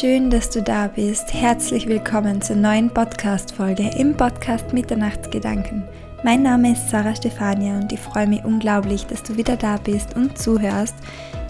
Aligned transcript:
schön, 0.00 0.30
dass 0.30 0.48
du 0.48 0.62
da 0.62 0.86
bist. 0.86 1.34
Herzlich 1.34 1.86
willkommen 1.86 2.40
zur 2.40 2.56
neuen 2.56 2.88
Podcast-Folge 2.88 3.90
im 3.98 4.16
Podcast 4.16 4.72
Mitternachtsgedanken. 4.72 5.86
Mein 6.24 6.42
Name 6.42 6.72
ist 6.72 6.88
Sarah 6.88 7.14
Stefania 7.14 7.76
und 7.76 7.92
ich 7.92 8.00
freue 8.00 8.26
mich 8.26 8.42
unglaublich, 8.42 9.04
dass 9.04 9.22
du 9.22 9.36
wieder 9.36 9.58
da 9.58 9.76
bist 9.76 10.16
und 10.16 10.38
zuhörst. 10.38 10.94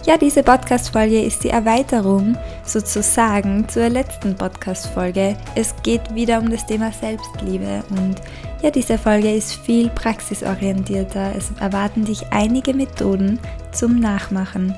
Ja, 0.05 0.17
diese 0.17 0.43
Podcast-Folge 0.43 1.21
ist 1.21 1.45
die 1.45 1.49
Erweiterung 1.49 2.37
sozusagen 2.65 3.69
zur 3.69 3.87
letzten 3.87 4.35
Podcast-Folge. 4.35 5.37
Es 5.55 5.73
geht 5.81 6.13
wieder 6.13 6.39
um 6.39 6.51
das 6.51 6.65
Thema 6.65 6.91
Selbstliebe 6.91 7.85
und 7.91 8.15
ja, 8.61 8.69
diese 8.69 8.97
Folge 8.97 9.33
ist 9.33 9.53
viel 9.53 9.87
praxisorientierter. 9.91 11.33
Es 11.37 11.53
erwarten 11.61 12.03
dich 12.03 12.21
einige 12.31 12.73
Methoden 12.73 13.39
zum 13.71 14.01
Nachmachen. 14.01 14.75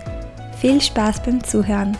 Viel 0.62 0.80
Spaß 0.80 1.24
beim 1.24 1.44
Zuhören. 1.44 1.98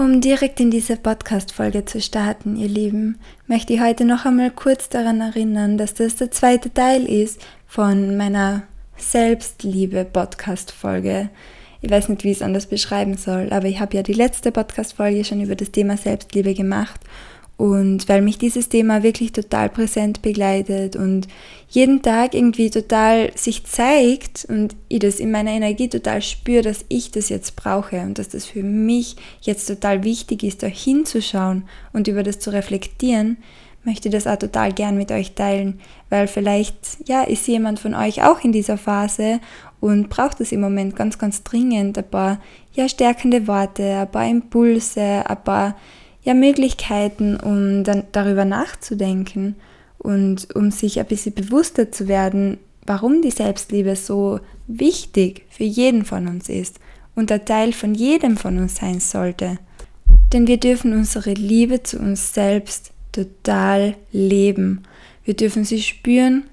Um 0.00 0.20
direkt 0.22 0.58
in 0.60 0.70
diese 0.70 0.96
Podcast-Folge 0.96 1.84
zu 1.84 2.00
starten, 2.00 2.56
ihr 2.56 2.68
Lieben, 2.68 3.18
möchte 3.46 3.74
ich 3.74 3.82
heute 3.82 4.06
noch 4.06 4.24
einmal 4.24 4.50
kurz 4.50 4.88
daran 4.88 5.20
erinnern, 5.20 5.76
dass 5.76 5.92
das 5.92 6.16
der 6.16 6.30
zweite 6.30 6.72
Teil 6.72 7.04
ist 7.04 7.38
von 7.66 8.16
meiner 8.16 8.62
Selbstliebe-Podcast-Folge. 8.96 11.28
Ich 11.82 11.90
weiß 11.90 12.08
nicht, 12.08 12.24
wie 12.24 12.30
ich 12.30 12.38
es 12.38 12.42
anders 12.42 12.64
beschreiben 12.64 13.18
soll, 13.18 13.48
aber 13.50 13.66
ich 13.66 13.78
habe 13.78 13.94
ja 13.94 14.02
die 14.02 14.14
letzte 14.14 14.52
Podcast-Folge 14.52 15.22
schon 15.22 15.42
über 15.42 15.54
das 15.54 15.70
Thema 15.70 15.98
Selbstliebe 15.98 16.54
gemacht 16.54 17.00
und 17.60 18.08
weil 18.08 18.22
mich 18.22 18.38
dieses 18.38 18.70
Thema 18.70 19.02
wirklich 19.02 19.32
total 19.32 19.68
präsent 19.68 20.22
begleitet 20.22 20.96
und 20.96 21.28
jeden 21.68 22.00
Tag 22.00 22.32
irgendwie 22.32 22.70
total 22.70 23.32
sich 23.34 23.64
zeigt 23.64 24.46
und 24.48 24.74
ich 24.88 25.00
das 25.00 25.20
in 25.20 25.30
meiner 25.30 25.50
Energie 25.50 25.90
total 25.90 26.22
spüre, 26.22 26.62
dass 26.62 26.86
ich 26.88 27.10
das 27.10 27.28
jetzt 27.28 27.56
brauche 27.56 28.00
und 28.00 28.18
dass 28.18 28.30
das 28.30 28.46
für 28.46 28.62
mich 28.62 29.16
jetzt 29.42 29.66
total 29.66 30.04
wichtig 30.04 30.42
ist, 30.42 30.62
da 30.62 30.68
hinzuschauen 30.68 31.64
und 31.92 32.08
über 32.08 32.22
das 32.22 32.38
zu 32.38 32.50
reflektieren, 32.50 33.36
möchte 33.84 34.08
das 34.08 34.26
auch 34.26 34.38
total 34.38 34.72
gern 34.72 34.96
mit 34.96 35.12
euch 35.12 35.34
teilen, 35.34 35.80
weil 36.08 36.28
vielleicht, 36.28 37.06
ja, 37.06 37.24
ist 37.24 37.46
jemand 37.46 37.78
von 37.78 37.94
euch 37.94 38.22
auch 38.22 38.42
in 38.42 38.52
dieser 38.52 38.78
Phase 38.78 39.38
und 39.80 40.08
braucht 40.08 40.40
es 40.40 40.52
im 40.52 40.62
Moment 40.62 40.96
ganz, 40.96 41.18
ganz 41.18 41.42
dringend 41.42 41.98
ein 41.98 42.08
paar, 42.08 42.40
ja, 42.72 42.88
stärkende 42.88 43.46
Worte, 43.46 43.98
ein 43.98 44.10
paar 44.10 44.26
Impulse, 44.26 45.24
ein 45.26 45.44
paar 45.44 45.76
ja, 46.22 46.34
Möglichkeiten, 46.34 47.36
um 47.36 47.84
dann 47.84 48.04
darüber 48.12 48.44
nachzudenken 48.44 49.56
und 49.98 50.54
um 50.54 50.70
sich 50.70 50.98
ein 50.98 51.06
bisschen 51.06 51.34
bewusster 51.34 51.90
zu 51.90 52.08
werden, 52.08 52.58
warum 52.86 53.22
die 53.22 53.30
Selbstliebe 53.30 53.96
so 53.96 54.40
wichtig 54.66 55.46
für 55.50 55.64
jeden 55.64 56.04
von 56.04 56.26
uns 56.26 56.48
ist 56.48 56.80
und 57.14 57.30
ein 57.30 57.44
Teil 57.44 57.72
von 57.72 57.94
jedem 57.94 58.36
von 58.36 58.58
uns 58.58 58.76
sein 58.76 59.00
sollte. 59.00 59.58
Denn 60.32 60.46
wir 60.46 60.58
dürfen 60.58 60.92
unsere 60.92 61.32
Liebe 61.32 61.82
zu 61.82 61.98
uns 61.98 62.32
selbst 62.32 62.92
total 63.12 63.96
leben. 64.12 64.82
Wir 65.24 65.34
dürfen 65.34 65.64
sie 65.64 65.82
spüren, 65.82 66.44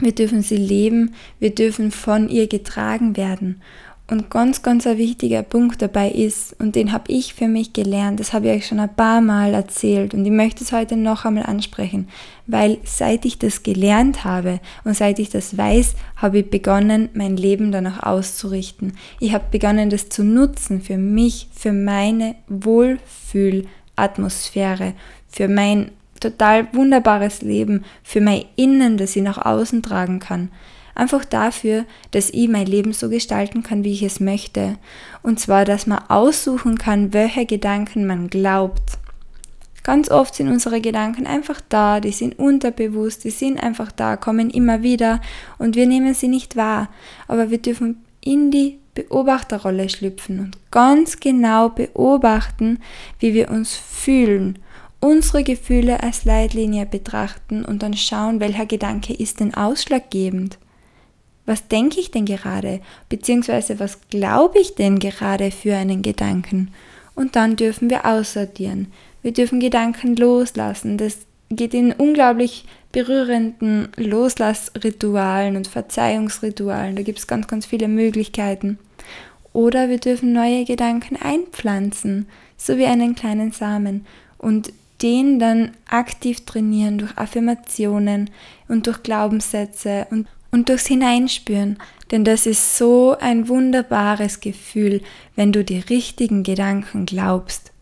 wir 0.00 0.12
dürfen 0.12 0.42
sie 0.42 0.56
leben, 0.56 1.14
wir 1.38 1.54
dürfen 1.54 1.90
von 1.90 2.28
ihr 2.28 2.48
getragen 2.48 3.16
werden. 3.16 3.62
Und 4.08 4.30
ganz, 4.30 4.62
ganz 4.62 4.86
ein 4.86 4.98
wichtiger 4.98 5.42
Punkt 5.42 5.82
dabei 5.82 6.08
ist, 6.08 6.54
und 6.60 6.76
den 6.76 6.92
habe 6.92 7.10
ich 7.10 7.34
für 7.34 7.48
mich 7.48 7.72
gelernt, 7.72 8.20
das 8.20 8.32
habe 8.32 8.46
ich 8.46 8.58
euch 8.58 8.68
schon 8.68 8.78
ein 8.78 8.94
paar 8.94 9.20
Mal 9.20 9.52
erzählt 9.52 10.14
und 10.14 10.24
ich 10.24 10.30
möchte 10.30 10.62
es 10.62 10.70
heute 10.70 10.96
noch 10.96 11.24
einmal 11.24 11.46
ansprechen, 11.46 12.06
weil 12.46 12.78
seit 12.84 13.24
ich 13.24 13.40
das 13.40 13.64
gelernt 13.64 14.22
habe 14.22 14.60
und 14.84 14.96
seit 14.96 15.18
ich 15.18 15.30
das 15.30 15.58
weiß, 15.58 15.96
habe 16.14 16.38
ich 16.38 16.48
begonnen, 16.48 17.08
mein 17.14 17.36
Leben 17.36 17.72
danach 17.72 18.04
auszurichten. 18.04 18.92
Ich 19.18 19.34
habe 19.34 19.46
begonnen, 19.50 19.90
das 19.90 20.08
zu 20.08 20.22
nutzen 20.22 20.80
für 20.80 20.98
mich, 20.98 21.48
für 21.52 21.72
meine 21.72 22.36
Wohlfühlatmosphäre, 22.46 24.92
für 25.28 25.48
mein 25.48 25.90
total 26.20 26.68
wunderbares 26.72 27.42
Leben, 27.42 27.84
für 28.04 28.20
mein 28.20 28.44
Innen, 28.54 28.98
das 28.98 29.16
ich 29.16 29.22
nach 29.22 29.44
außen 29.44 29.82
tragen 29.82 30.20
kann. 30.20 30.52
Einfach 30.96 31.26
dafür, 31.26 31.84
dass 32.12 32.30
ich 32.30 32.48
mein 32.48 32.64
Leben 32.64 32.94
so 32.94 33.10
gestalten 33.10 33.62
kann, 33.62 33.84
wie 33.84 33.92
ich 33.92 34.02
es 34.02 34.18
möchte. 34.18 34.78
Und 35.22 35.38
zwar, 35.38 35.66
dass 35.66 35.86
man 35.86 36.02
aussuchen 36.08 36.78
kann, 36.78 37.12
welche 37.12 37.44
Gedanken 37.44 38.06
man 38.06 38.28
glaubt. 38.28 38.98
Ganz 39.82 40.10
oft 40.10 40.34
sind 40.34 40.48
unsere 40.48 40.80
Gedanken 40.80 41.26
einfach 41.26 41.60
da, 41.68 42.00
die 42.00 42.12
sind 42.12 42.38
unterbewusst, 42.38 43.24
die 43.24 43.30
sind 43.30 43.62
einfach 43.62 43.92
da, 43.92 44.16
kommen 44.16 44.48
immer 44.48 44.82
wieder 44.82 45.20
und 45.58 45.76
wir 45.76 45.86
nehmen 45.86 46.14
sie 46.14 46.28
nicht 46.28 46.56
wahr. 46.56 46.88
Aber 47.28 47.50
wir 47.50 47.58
dürfen 47.58 48.02
in 48.22 48.50
die 48.50 48.78
Beobachterrolle 48.94 49.90
schlüpfen 49.90 50.40
und 50.40 50.58
ganz 50.70 51.20
genau 51.20 51.68
beobachten, 51.68 52.78
wie 53.20 53.34
wir 53.34 53.50
uns 53.50 53.74
fühlen, 53.74 54.58
unsere 55.00 55.44
Gefühle 55.44 56.02
als 56.02 56.24
Leitlinie 56.24 56.86
betrachten 56.86 57.66
und 57.66 57.82
dann 57.82 57.94
schauen, 57.94 58.40
welcher 58.40 58.64
Gedanke 58.64 59.12
ist 59.12 59.40
denn 59.40 59.52
ausschlaggebend 59.52 60.58
was 61.46 61.68
denke 61.68 62.00
ich 62.00 62.10
denn 62.10 62.26
gerade, 62.26 62.80
beziehungsweise 63.08 63.80
was 63.80 63.98
glaube 64.10 64.58
ich 64.58 64.74
denn 64.74 64.98
gerade 64.98 65.50
für 65.50 65.76
einen 65.76 66.02
Gedanken. 66.02 66.72
Und 67.14 67.36
dann 67.36 67.56
dürfen 67.56 67.88
wir 67.88 68.04
aussortieren. 68.04 68.92
Wir 69.22 69.32
dürfen 69.32 69.60
Gedanken 69.60 70.14
loslassen. 70.16 70.98
Das 70.98 71.18
geht 71.50 71.72
in 71.72 71.92
unglaublich 71.92 72.66
berührenden 72.92 73.88
Loslassritualen 73.96 75.56
und 75.56 75.68
Verzeihungsritualen. 75.68 76.96
Da 76.96 77.02
gibt 77.02 77.18
es 77.18 77.26
ganz, 77.26 77.46
ganz 77.46 77.66
viele 77.66 77.88
Möglichkeiten. 77.88 78.78
Oder 79.52 79.88
wir 79.88 79.98
dürfen 79.98 80.32
neue 80.32 80.64
Gedanken 80.64 81.16
einpflanzen, 81.16 82.28
so 82.56 82.76
wie 82.76 82.86
einen 82.86 83.14
kleinen 83.14 83.52
Samen. 83.52 84.04
Und 84.38 84.72
den 85.02 85.38
dann 85.38 85.72
aktiv 85.88 86.44
trainieren 86.46 86.98
durch 86.98 87.16
Affirmationen 87.18 88.30
und 88.68 88.86
durch 88.86 89.02
Glaubenssätze 89.02 90.06
und 90.10 90.26
und 90.56 90.70
durchs 90.70 90.86
Hineinspüren, 90.86 91.76
denn 92.10 92.24
das 92.24 92.46
ist 92.46 92.78
so 92.78 93.14
ein 93.20 93.46
wunderbares 93.46 94.40
Gefühl, 94.40 95.02
wenn 95.34 95.52
du 95.52 95.62
die 95.62 95.80
richtigen 95.80 96.44
Gedanken 96.44 97.04
glaubst. 97.04 97.72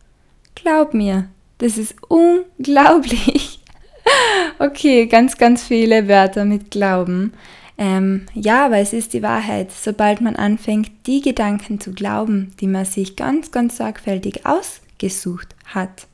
Glaub 0.57 0.93
mir, 0.93 1.29
das 1.59 1.79
ist 1.79 1.95
unglaublich. 2.09 3.61
okay, 4.59 5.07
ganz, 5.07 5.39
ganz 5.39 5.63
viele 5.63 6.09
Wörter 6.09 6.45
mit 6.45 6.73
Glauben. 6.73 7.33
Ähm, 7.79 8.27
ja, 8.35 8.67
aber 8.67 8.79
es 8.79 8.93
ist 8.93 9.13
die 9.13 9.23
Wahrheit. 9.23 9.71
Sobald 9.71 10.21
man 10.21 10.35
anfängt, 10.35 10.91
die 11.07 11.21
Gedanken 11.21 11.79
zu 11.79 11.93
glauben, 11.93 12.57
die 12.59 12.67
man 12.67 12.87
sich 12.87 13.15
ganz, 13.15 13.53
ganz 13.53 13.77
sorgfältig 13.77 14.47
ausgesucht 14.47 15.55
hat. 15.67 16.09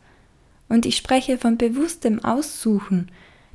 Und 0.69 0.85
ich 0.85 0.99
spreche 0.99 1.39
von 1.39 1.57
bewusstem 1.57 2.23
Aussuchen 2.23 3.11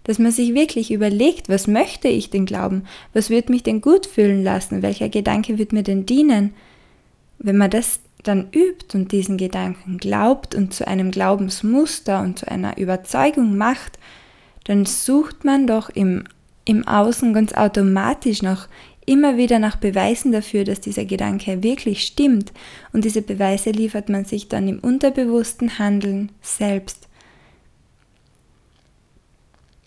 dass 0.06 0.20
man 0.20 0.32
sich 0.32 0.54
wirklich 0.54 0.92
überlegt, 0.92 1.50
was 1.50 1.68
möchte 1.68 2.08
ich 2.08 2.30
denn 2.30 2.46
glauben, 2.46 2.84
was 3.14 3.30
wird 3.30 3.50
mich 3.50 3.64
denn 3.64 3.82
gut 3.82 4.06
fühlen 4.06 4.44
lassen, 4.44 4.82
welcher 4.82 5.10
Gedanke 5.10 5.58
wird 5.58 5.74
mir 5.74 5.84
denn 5.84 6.06
dienen. 6.06 6.54
Wenn 7.40 7.58
man 7.58 7.70
das 7.70 8.00
dann 8.24 8.48
übt 8.52 8.98
und 8.98 9.12
diesen 9.12 9.38
Gedanken 9.38 9.98
glaubt 9.98 10.56
und 10.56 10.74
zu 10.74 10.88
einem 10.88 11.12
Glaubensmuster 11.12 12.22
und 12.22 12.40
zu 12.40 12.50
einer 12.50 12.78
Überzeugung 12.78 13.58
macht, 13.58 14.00
dann 14.64 14.86
sucht 14.86 15.44
man 15.44 15.68
doch 15.68 15.90
im, 15.90 16.24
im 16.66 16.88
Außen 16.88 17.34
ganz 17.34 17.54
automatisch 17.54 18.42
noch 18.42 18.68
immer 19.06 19.38
wieder 19.38 19.60
nach 19.60 19.76
Beweisen 19.76 20.32
dafür, 20.32 20.64
dass 20.64 20.82
dieser 20.82 21.06
Gedanke 21.06 21.62
wirklich 21.62 22.04
stimmt 22.04 22.52
und 22.92 23.06
diese 23.06 23.22
Beweise 23.22 23.72
liefert 23.72 24.10
man 24.10 24.26
sich 24.26 24.50
dann 24.50 24.68
im 24.68 24.80
unterbewussten 24.80 25.78
Handeln 25.78 26.32
selbst. 26.42 27.05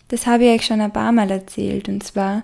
Das 0.09 0.27
habe 0.27 0.45
ich 0.45 0.59
euch 0.59 0.65
schon 0.65 0.81
ein 0.81 0.91
paar 0.91 1.11
Mal 1.11 1.31
erzählt. 1.31 1.87
Und 1.87 2.03
zwar 2.03 2.43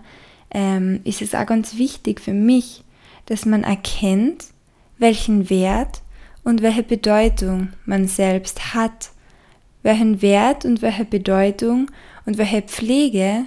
ähm, 0.52 1.02
ist 1.04 1.22
es 1.22 1.36
auch 1.36 1.46
ganz 1.46 1.78
wichtig 1.78 2.22
für 2.22 2.34
mich, 2.34 2.84
dass 3.26 3.46
man 3.46 3.64
erkennt, 3.64 4.46
welchen 4.98 5.50
Wert 5.50 6.02
und 6.44 6.62
welche 6.62 6.84
Bedeutung 6.84 7.74
man 7.86 8.08
selbst 8.08 8.74
hat. 8.74 9.10
Welchen 9.84 10.22
Wert 10.22 10.64
und 10.64 10.82
welche 10.82 11.06
Bedeutung 11.06 11.92
und 12.26 12.38
welche 12.38 12.62
Pflege 12.62 13.46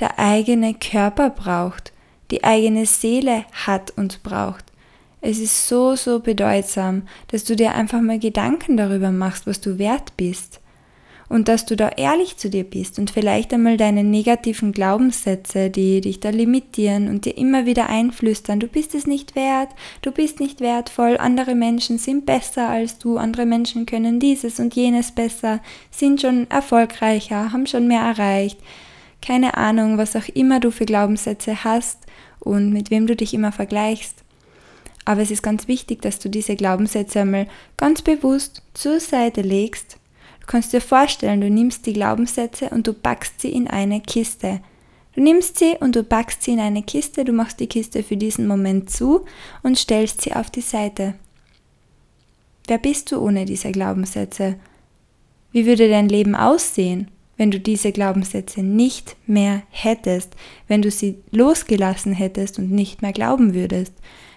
der 0.00 0.18
eigene 0.18 0.74
Körper 0.74 1.30
braucht, 1.30 1.92
die 2.30 2.44
eigene 2.44 2.86
Seele 2.86 3.44
hat 3.66 3.92
und 3.96 4.22
braucht. 4.22 4.64
Es 5.20 5.38
ist 5.38 5.68
so, 5.68 5.94
so 5.94 6.18
bedeutsam, 6.18 7.02
dass 7.28 7.44
du 7.44 7.54
dir 7.54 7.74
einfach 7.74 8.00
mal 8.00 8.18
Gedanken 8.18 8.76
darüber 8.76 9.12
machst, 9.12 9.46
was 9.46 9.60
du 9.60 9.78
wert 9.78 10.16
bist. 10.16 10.60
Und 11.32 11.48
dass 11.48 11.64
du 11.64 11.76
da 11.76 11.88
ehrlich 11.88 12.36
zu 12.36 12.50
dir 12.50 12.62
bist 12.62 12.98
und 12.98 13.10
vielleicht 13.10 13.54
einmal 13.54 13.78
deine 13.78 14.04
negativen 14.04 14.72
Glaubenssätze, 14.72 15.70
die 15.70 16.02
dich 16.02 16.20
da 16.20 16.28
limitieren 16.28 17.08
und 17.08 17.24
dir 17.24 17.38
immer 17.38 17.64
wieder 17.64 17.88
einflüstern, 17.88 18.60
du 18.60 18.66
bist 18.66 18.94
es 18.94 19.06
nicht 19.06 19.34
wert, 19.34 19.70
du 20.02 20.12
bist 20.12 20.40
nicht 20.40 20.60
wertvoll, 20.60 21.16
andere 21.16 21.54
Menschen 21.54 21.96
sind 21.96 22.26
besser 22.26 22.68
als 22.68 22.98
du, 22.98 23.16
andere 23.16 23.46
Menschen 23.46 23.86
können 23.86 24.20
dieses 24.20 24.60
und 24.60 24.74
jenes 24.76 25.12
besser, 25.12 25.60
sind 25.90 26.20
schon 26.20 26.50
erfolgreicher, 26.50 27.50
haben 27.50 27.66
schon 27.66 27.88
mehr 27.88 28.02
erreicht. 28.02 28.58
Keine 29.22 29.56
Ahnung, 29.56 29.96
was 29.96 30.14
auch 30.16 30.28
immer 30.34 30.60
du 30.60 30.70
für 30.70 30.84
Glaubenssätze 30.84 31.64
hast 31.64 32.00
und 32.40 32.74
mit 32.74 32.90
wem 32.90 33.06
du 33.06 33.16
dich 33.16 33.32
immer 33.32 33.52
vergleichst. 33.52 34.16
Aber 35.06 35.22
es 35.22 35.30
ist 35.30 35.42
ganz 35.42 35.66
wichtig, 35.66 36.02
dass 36.02 36.18
du 36.18 36.28
diese 36.28 36.56
Glaubenssätze 36.56 37.20
einmal 37.20 37.48
ganz 37.78 38.02
bewusst 38.02 38.62
zur 38.74 39.00
Seite 39.00 39.40
legst. 39.40 39.96
Du 40.42 40.46
kannst 40.48 40.72
dir 40.72 40.80
vorstellen, 40.80 41.40
du 41.40 41.48
nimmst 41.48 41.86
die 41.86 41.92
Glaubenssätze 41.92 42.68
und 42.70 42.88
du 42.88 42.92
packst 42.92 43.40
sie 43.40 43.52
in 43.52 43.68
eine 43.68 44.00
Kiste. 44.00 44.60
Du 45.14 45.20
nimmst 45.20 45.58
sie 45.58 45.76
und 45.78 45.94
du 45.94 46.02
packst 46.02 46.42
sie 46.42 46.52
in 46.52 46.58
eine 46.58 46.82
Kiste, 46.82 47.24
du 47.24 47.32
machst 47.32 47.60
die 47.60 47.68
Kiste 47.68 48.02
für 48.02 48.16
diesen 48.16 48.48
Moment 48.48 48.90
zu 48.90 49.24
und 49.62 49.78
stellst 49.78 50.20
sie 50.20 50.32
auf 50.32 50.50
die 50.50 50.60
Seite. 50.60 51.14
Wer 52.66 52.78
bist 52.78 53.12
du 53.12 53.20
ohne 53.20 53.44
diese 53.44 53.70
Glaubenssätze? 53.70 54.56
Wie 55.52 55.64
würde 55.64 55.88
dein 55.88 56.08
Leben 56.08 56.34
aussehen, 56.34 57.08
wenn 57.36 57.52
du 57.52 57.60
diese 57.60 57.92
Glaubenssätze 57.92 58.62
nicht 58.62 59.16
mehr 59.26 59.62
hättest, 59.70 60.34
wenn 60.66 60.82
du 60.82 60.90
sie 60.90 61.18
losgelassen 61.30 62.14
hättest 62.14 62.58
und 62.58 62.72
nicht 62.72 63.00
mehr 63.00 63.12
glauben 63.12 63.54
würdest? 63.54 63.92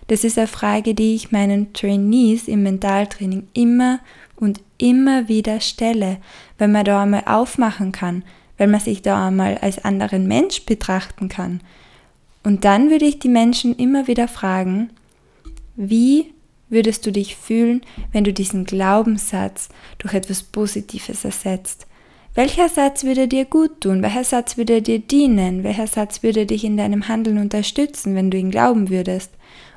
Das 0.08 0.24
ist 0.24 0.38
eine 0.38 0.48
Frage, 0.48 0.94
die 0.94 1.16
ich 1.16 1.32
meinen 1.32 1.74
Trainees 1.74 2.48
im 2.48 2.62
Mentaltraining 2.62 3.48
immer 3.54 4.02
und 4.36 4.62
immer 4.78 5.28
wieder 5.28 5.60
stelle, 5.60 6.18
weil 6.58 6.68
man 6.68 6.86
da 6.86 7.04
einmal 7.04 7.24
aufmachen 7.26 7.92
kann, 7.92 8.24
weil 8.58 8.68
man 8.68 8.80
sich 8.80 9.02
da 9.02 9.28
einmal 9.28 9.58
als 9.60 9.84
anderen 9.84 10.28
Mensch 10.28 10.66
betrachten 10.66 11.30
kann. 11.30 11.62
Und 12.44 12.64
dann 12.64 12.90
würde 12.90 13.06
ich 13.06 13.20
die 13.20 13.30
Menschen 13.30 13.76
immer 13.76 14.08
wieder 14.08 14.28
fragen, 14.28 14.92
wie 15.76 16.34
würdest 16.70 17.06
du 17.06 17.12
dich 17.12 17.36
fühlen, 17.36 17.82
wenn 18.12 18.24
du 18.24 18.34
diesen 18.34 18.66
Glaubenssatz 18.66 19.70
durch 19.98 20.14
etwas 20.14 20.44
Positives 20.44 21.26
ersetzt? 21.26 21.88
Welcher 22.34 22.68
Satz 22.68 23.06
würde 23.06 23.30
dir 23.30 23.46
gut 23.46 23.82
tun? 23.82 24.02
Welcher 24.02 24.26
Satz 24.26 24.58
würde 24.58 24.82
dir 24.82 25.00
dienen? 25.00 25.64
Welcher 25.64 25.88
Satz 25.88 26.22
würde 26.22 26.46
dich 26.46 26.66
in 26.66 26.76
deinem 26.76 27.08
Handeln 27.08 27.38
unterstützen, 27.38 28.14
wenn 28.14 28.30
du 28.30 28.38
ihn 28.38 28.52
glauben 28.52 28.90
würdest? 28.90 29.32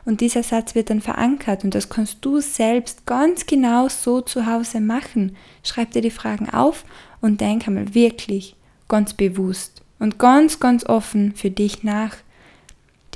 Und 0.09 0.23
dieser 0.23 0.43
Satz 0.43 0.75
wird 0.75 0.89
dann 0.89 1.03
verankert 1.03 1.65
und 1.65 1.75
das 1.75 1.91
kannst 1.91 2.25
du 2.25 2.41
selbst 2.41 3.05
ganz 3.05 3.45
genau 3.45 3.89
so 3.91 4.23
zu 4.23 4.47
Hause 4.47 4.81
machen. 4.81 5.37
Schreib 5.63 5.91
dir 5.91 6.01
die 6.01 6.11
Fragen 6.11 6.49
auf 6.49 6.87
und 7.21 7.43
denk 7.43 7.69
einmal 7.69 7.95
wirklich 7.95 8.57
ganz 8.89 9.13
bewusst 9.13 9.83
und 9.99 10.19
ganz, 10.19 10.61
ganz 10.61 10.87
offen 10.87 11.35
für 11.35 11.51
dich 11.51 11.83
nach. 11.83 12.17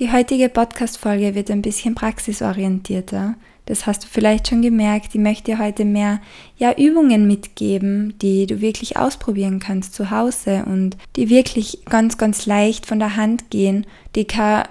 Die 0.01 0.13
heutige 0.13 0.51
Podcast-Folge 0.51 1.35
wird 1.35 1.51
ein 1.51 1.63
bisschen 1.63 1.95
praxisorientierter. 1.95 3.37
Das 3.65 3.87
hast 3.87 4.05
du 4.05 4.09
vielleicht 4.09 4.49
schon 4.49 4.61
gemerkt. 4.61 5.15
Ich 5.15 5.21
möchte 5.21 5.45
dir 5.45 5.61
heute 5.61 5.87
mehr 5.87 6.21
ja, 6.59 6.77
Übungen 6.77 7.27
mitgeben, 7.27 8.19
die 8.21 8.47
du 8.47 8.61
wirklich 8.61 8.99
ausprobieren 8.99 9.61
kannst 9.61 9.95
zu 9.95 10.11
Hause 10.11 10.65
und 10.67 10.99
die 11.17 11.31
wirklich 11.31 11.87
ganz, 11.87 12.19
ganz 12.19 12.45
leicht 12.45 12.85
von 12.85 12.99
der 12.99 13.17
Hand 13.17 13.49
gehen, 13.49 13.87
die 14.15 14.27
kein 14.27 14.65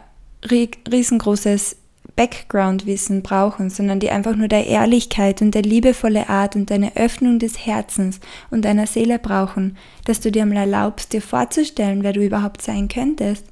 riesengroßes 0.47 1.80
Background-Wissen 2.21 3.23
brauchen, 3.23 3.71
sondern 3.71 3.99
die 3.99 4.11
einfach 4.11 4.35
nur 4.35 4.47
der 4.47 4.67
Ehrlichkeit 4.67 5.41
und 5.41 5.55
der 5.55 5.63
liebevolle 5.63 6.29
Art 6.29 6.55
und 6.55 6.69
deine 6.69 6.95
Öffnung 6.95 7.39
des 7.39 7.65
Herzens 7.65 8.19
und 8.51 8.63
deiner 8.63 8.85
Seele 8.85 9.17
brauchen, 9.17 9.75
dass 10.05 10.19
du 10.19 10.31
dir 10.31 10.45
mal 10.45 10.57
erlaubst, 10.57 11.13
dir 11.13 11.21
vorzustellen, 11.23 12.03
wer 12.03 12.13
du 12.13 12.23
überhaupt 12.23 12.61
sein 12.61 12.89
könntest. 12.89 13.47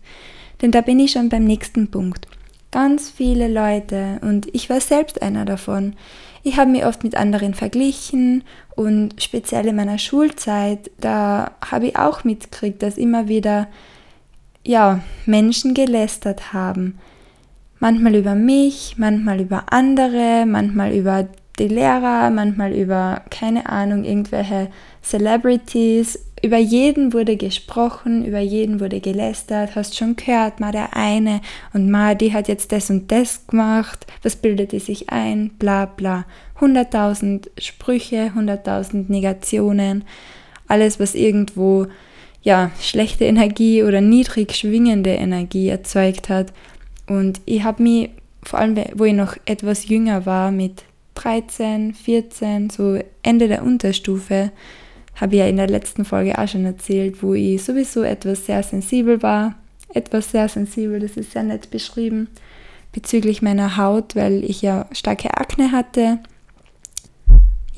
Denn 0.61 0.69
da 0.69 0.81
bin 0.81 0.99
ich 0.99 1.13
schon 1.13 1.29
beim 1.29 1.45
nächsten 1.45 1.89
Punkt. 1.89 2.27
Ganz 2.69 3.09
viele 3.09 3.47
Leute, 3.47 4.19
und 4.21 4.53
ich 4.53 4.69
war 4.69 4.81
selbst 4.81 5.19
einer 5.23 5.45
davon, 5.45 5.95
ich 6.43 6.57
habe 6.57 6.69
mich 6.69 6.85
oft 6.85 7.03
mit 7.03 7.15
anderen 7.15 7.55
verglichen 7.55 8.43
und 8.75 9.19
speziell 9.19 9.65
in 9.65 9.77
meiner 9.77 9.97
Schulzeit, 9.97 10.91
da 10.99 11.53
habe 11.65 11.87
ich 11.87 11.95
auch 11.97 12.23
mitgekriegt, 12.23 12.83
dass 12.83 12.99
immer 12.99 13.27
wieder 13.27 13.67
ja, 14.63 14.99
Menschen 15.25 15.73
gelästert 15.73 16.53
haben 16.53 16.99
Manchmal 17.79 18.15
über 18.15 18.35
mich, 18.35 18.95
manchmal 18.97 19.39
über 19.39 19.71
andere, 19.71 20.45
manchmal 20.45 20.93
über 20.93 21.27
die 21.59 21.67
Lehrer, 21.67 22.29
manchmal 22.29 22.73
über, 22.73 23.21
keine 23.29 23.69
Ahnung, 23.69 24.03
irgendwelche 24.03 24.69
Celebrities. 25.01 26.19
Über 26.41 26.57
jeden 26.57 27.11
wurde 27.13 27.35
gesprochen, 27.35 28.25
über 28.25 28.39
jeden 28.39 28.79
wurde 28.79 29.01
gelästert. 29.01 29.75
Hast 29.75 29.97
schon 29.97 30.15
gehört, 30.15 30.59
mal 30.59 30.71
der 30.71 30.95
eine 30.95 31.41
und 31.73 31.89
mal 31.91 32.15
die 32.15 32.33
hat 32.33 32.47
jetzt 32.47 32.71
das 32.71 32.89
und 32.89 33.11
das 33.11 33.45
gemacht. 33.47 34.07
Was 34.23 34.37
bildete 34.37 34.79
sich 34.79 35.09
ein? 35.09 35.51
Bla 35.59 35.85
bla. 35.85 36.25
100.000 36.59 37.47
Sprüche, 37.59 38.31
100.000 38.35 39.05
Negationen. 39.09 40.05
Alles, 40.67 40.99
was 40.99 41.15
irgendwo 41.15 41.87
ja, 42.41 42.71
schlechte 42.81 43.25
Energie 43.25 43.83
oder 43.83 43.99
niedrig 43.99 44.55
schwingende 44.55 45.11
Energie 45.11 45.67
erzeugt 45.67 46.29
hat. 46.29 46.53
Und 47.09 47.41
ich 47.45 47.63
habe 47.63 47.83
mich, 47.83 48.11
vor 48.43 48.59
allem 48.59 48.77
wo 48.93 49.03
ich 49.03 49.13
noch 49.13 49.35
etwas 49.45 49.89
jünger 49.89 50.25
war, 50.25 50.51
mit 50.51 50.83
13, 51.15 51.93
14, 51.93 52.69
so 52.69 52.99
Ende 53.23 53.49
der 53.49 53.63
Unterstufe, 53.63 54.51
habe 55.15 55.35
ich 55.35 55.39
ja 55.39 55.47
in 55.47 55.57
der 55.57 55.67
letzten 55.67 56.05
Folge 56.05 56.37
auch 56.37 56.47
schon 56.47 56.63
erzählt, 56.63 57.21
wo 57.21 57.33
ich 57.33 57.61
sowieso 57.61 58.03
etwas 58.03 58.45
sehr 58.45 58.63
sensibel 58.63 59.21
war. 59.21 59.55
Etwas 59.93 60.31
sehr 60.31 60.47
sensibel, 60.47 60.99
das 60.99 61.17
ist 61.17 61.31
sehr 61.31 61.43
nett 61.43 61.71
beschrieben, 61.71 62.29
bezüglich 62.93 63.41
meiner 63.41 63.75
Haut, 63.75 64.15
weil 64.15 64.43
ich 64.43 64.61
ja 64.61 64.85
starke 64.91 65.35
Akne 65.35 65.71
hatte 65.71 66.19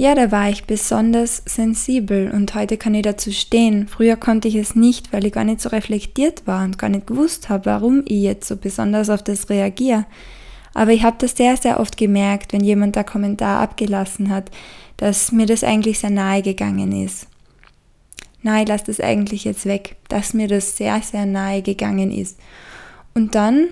ja, 0.02 0.16
da 0.16 0.32
war 0.32 0.50
ich 0.50 0.64
besonders 0.64 1.44
sensibel 1.46 2.32
und 2.32 2.56
heute 2.56 2.78
kann 2.78 2.96
ich 2.96 3.04
dazu 3.04 3.32
stehen. 3.32 3.88
Früher 3.88 4.16
konnte 4.16 4.48
ich 4.48 4.56
es 4.56 4.74
nicht, 4.74 5.14
weil 5.14 5.28
ich 5.28 5.32
gar 5.32 5.44
nicht 5.44 5.62
so 5.62 5.70
reflektiert 5.70 6.48
war 6.48 6.64
und 6.66 6.80
gar 6.80 6.90
nicht 6.90 7.06
gewusst 7.06 7.50
habe, 7.50 7.68
warum 7.68 8.02
ich 8.08 8.24
jetzt 8.24 8.48
so 8.48 8.58
besonders 8.58 9.12
auf 9.12 9.22
das 9.22 9.52
reagiere. 9.52 10.08
Aber 10.74 10.90
ich 10.90 11.04
habe 11.04 11.18
das 11.20 11.38
sehr, 11.38 11.56
sehr 11.56 11.80
oft 11.80 11.98
gemerkt, 11.98 12.52
wenn 12.52 12.64
jemand 12.64 12.96
da 12.96 13.04
Kommentar 13.04 13.62
abgelassen 13.62 14.32
hat, 14.32 14.50
dass 14.98 15.32
mir 15.32 15.46
das 15.46 15.64
eigentlich 15.64 16.00
sehr 16.00 16.10
nahe 16.10 16.42
gegangen 16.42 16.92
ist. 17.06 17.28
Nein, 18.42 18.66
lass 18.66 18.84
das 18.84 19.00
eigentlich 19.00 19.44
jetzt 19.44 19.68
weg, 19.68 19.98
dass 20.08 20.34
mir 20.34 20.48
das 20.48 20.78
sehr, 20.78 21.00
sehr 21.04 21.28
nahe 21.28 21.62
gegangen 21.62 22.12
ist. 22.12 22.40
Und 23.14 23.36
dann 23.36 23.68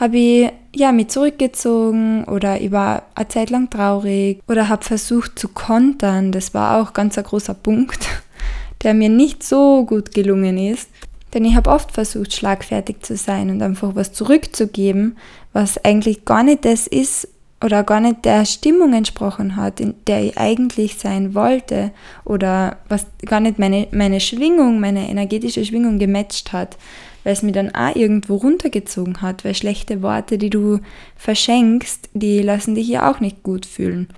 habe 0.00 0.16
ich 0.16 0.50
ja, 0.74 0.92
mich 0.92 1.08
zurückgezogen 1.08 2.24
oder 2.24 2.58
ich 2.60 2.72
war 2.72 3.02
eine 3.14 3.28
Zeit 3.28 3.50
lang 3.50 3.68
traurig 3.68 4.40
oder 4.48 4.68
habe 4.70 4.82
versucht 4.82 5.38
zu 5.38 5.48
kontern. 5.48 6.32
Das 6.32 6.54
war 6.54 6.80
auch 6.80 6.94
ganz 6.94 7.18
ein 7.18 7.24
großer 7.24 7.54
Punkt, 7.54 8.06
der 8.82 8.94
mir 8.94 9.10
nicht 9.10 9.42
so 9.42 9.84
gut 9.84 10.12
gelungen 10.12 10.56
ist. 10.56 10.88
Denn 11.34 11.44
ich 11.44 11.54
habe 11.54 11.70
oft 11.70 11.92
versucht, 11.92 12.32
schlagfertig 12.32 13.02
zu 13.02 13.16
sein 13.16 13.50
und 13.50 13.62
einfach 13.62 13.94
was 13.94 14.12
zurückzugeben, 14.12 15.16
was 15.52 15.84
eigentlich 15.84 16.24
gar 16.24 16.42
nicht 16.42 16.64
das 16.64 16.86
ist 16.86 17.28
oder 17.62 17.84
gar 17.84 18.00
nicht 18.00 18.24
der 18.24 18.46
Stimmung 18.46 18.94
entsprochen 18.94 19.54
hat, 19.54 19.80
in 19.80 19.94
der 20.06 20.24
ich 20.24 20.38
eigentlich 20.38 20.96
sein 20.96 21.34
wollte 21.34 21.92
oder 22.24 22.78
was 22.88 23.06
gar 23.26 23.40
nicht 23.40 23.58
meine, 23.58 23.86
meine 23.92 24.18
Schwingung, 24.18 24.80
meine 24.80 25.10
energetische 25.10 25.64
Schwingung 25.64 25.98
gematcht 25.98 26.52
hat 26.54 26.78
weil 27.24 27.32
es 27.32 27.42
mir 27.42 27.52
dann 27.52 27.74
auch 27.74 27.94
irgendwo 27.94 28.36
runtergezogen 28.36 29.22
hat, 29.22 29.44
weil 29.44 29.54
schlechte 29.54 30.02
Worte, 30.02 30.38
die 30.38 30.50
du 30.50 30.80
verschenkst, 31.16 32.10
die 32.14 32.40
lassen 32.40 32.74
dich 32.74 32.88
ja 32.88 33.10
auch 33.10 33.20
nicht 33.20 33.42
gut 33.42 33.66
fühlen. 33.66 34.08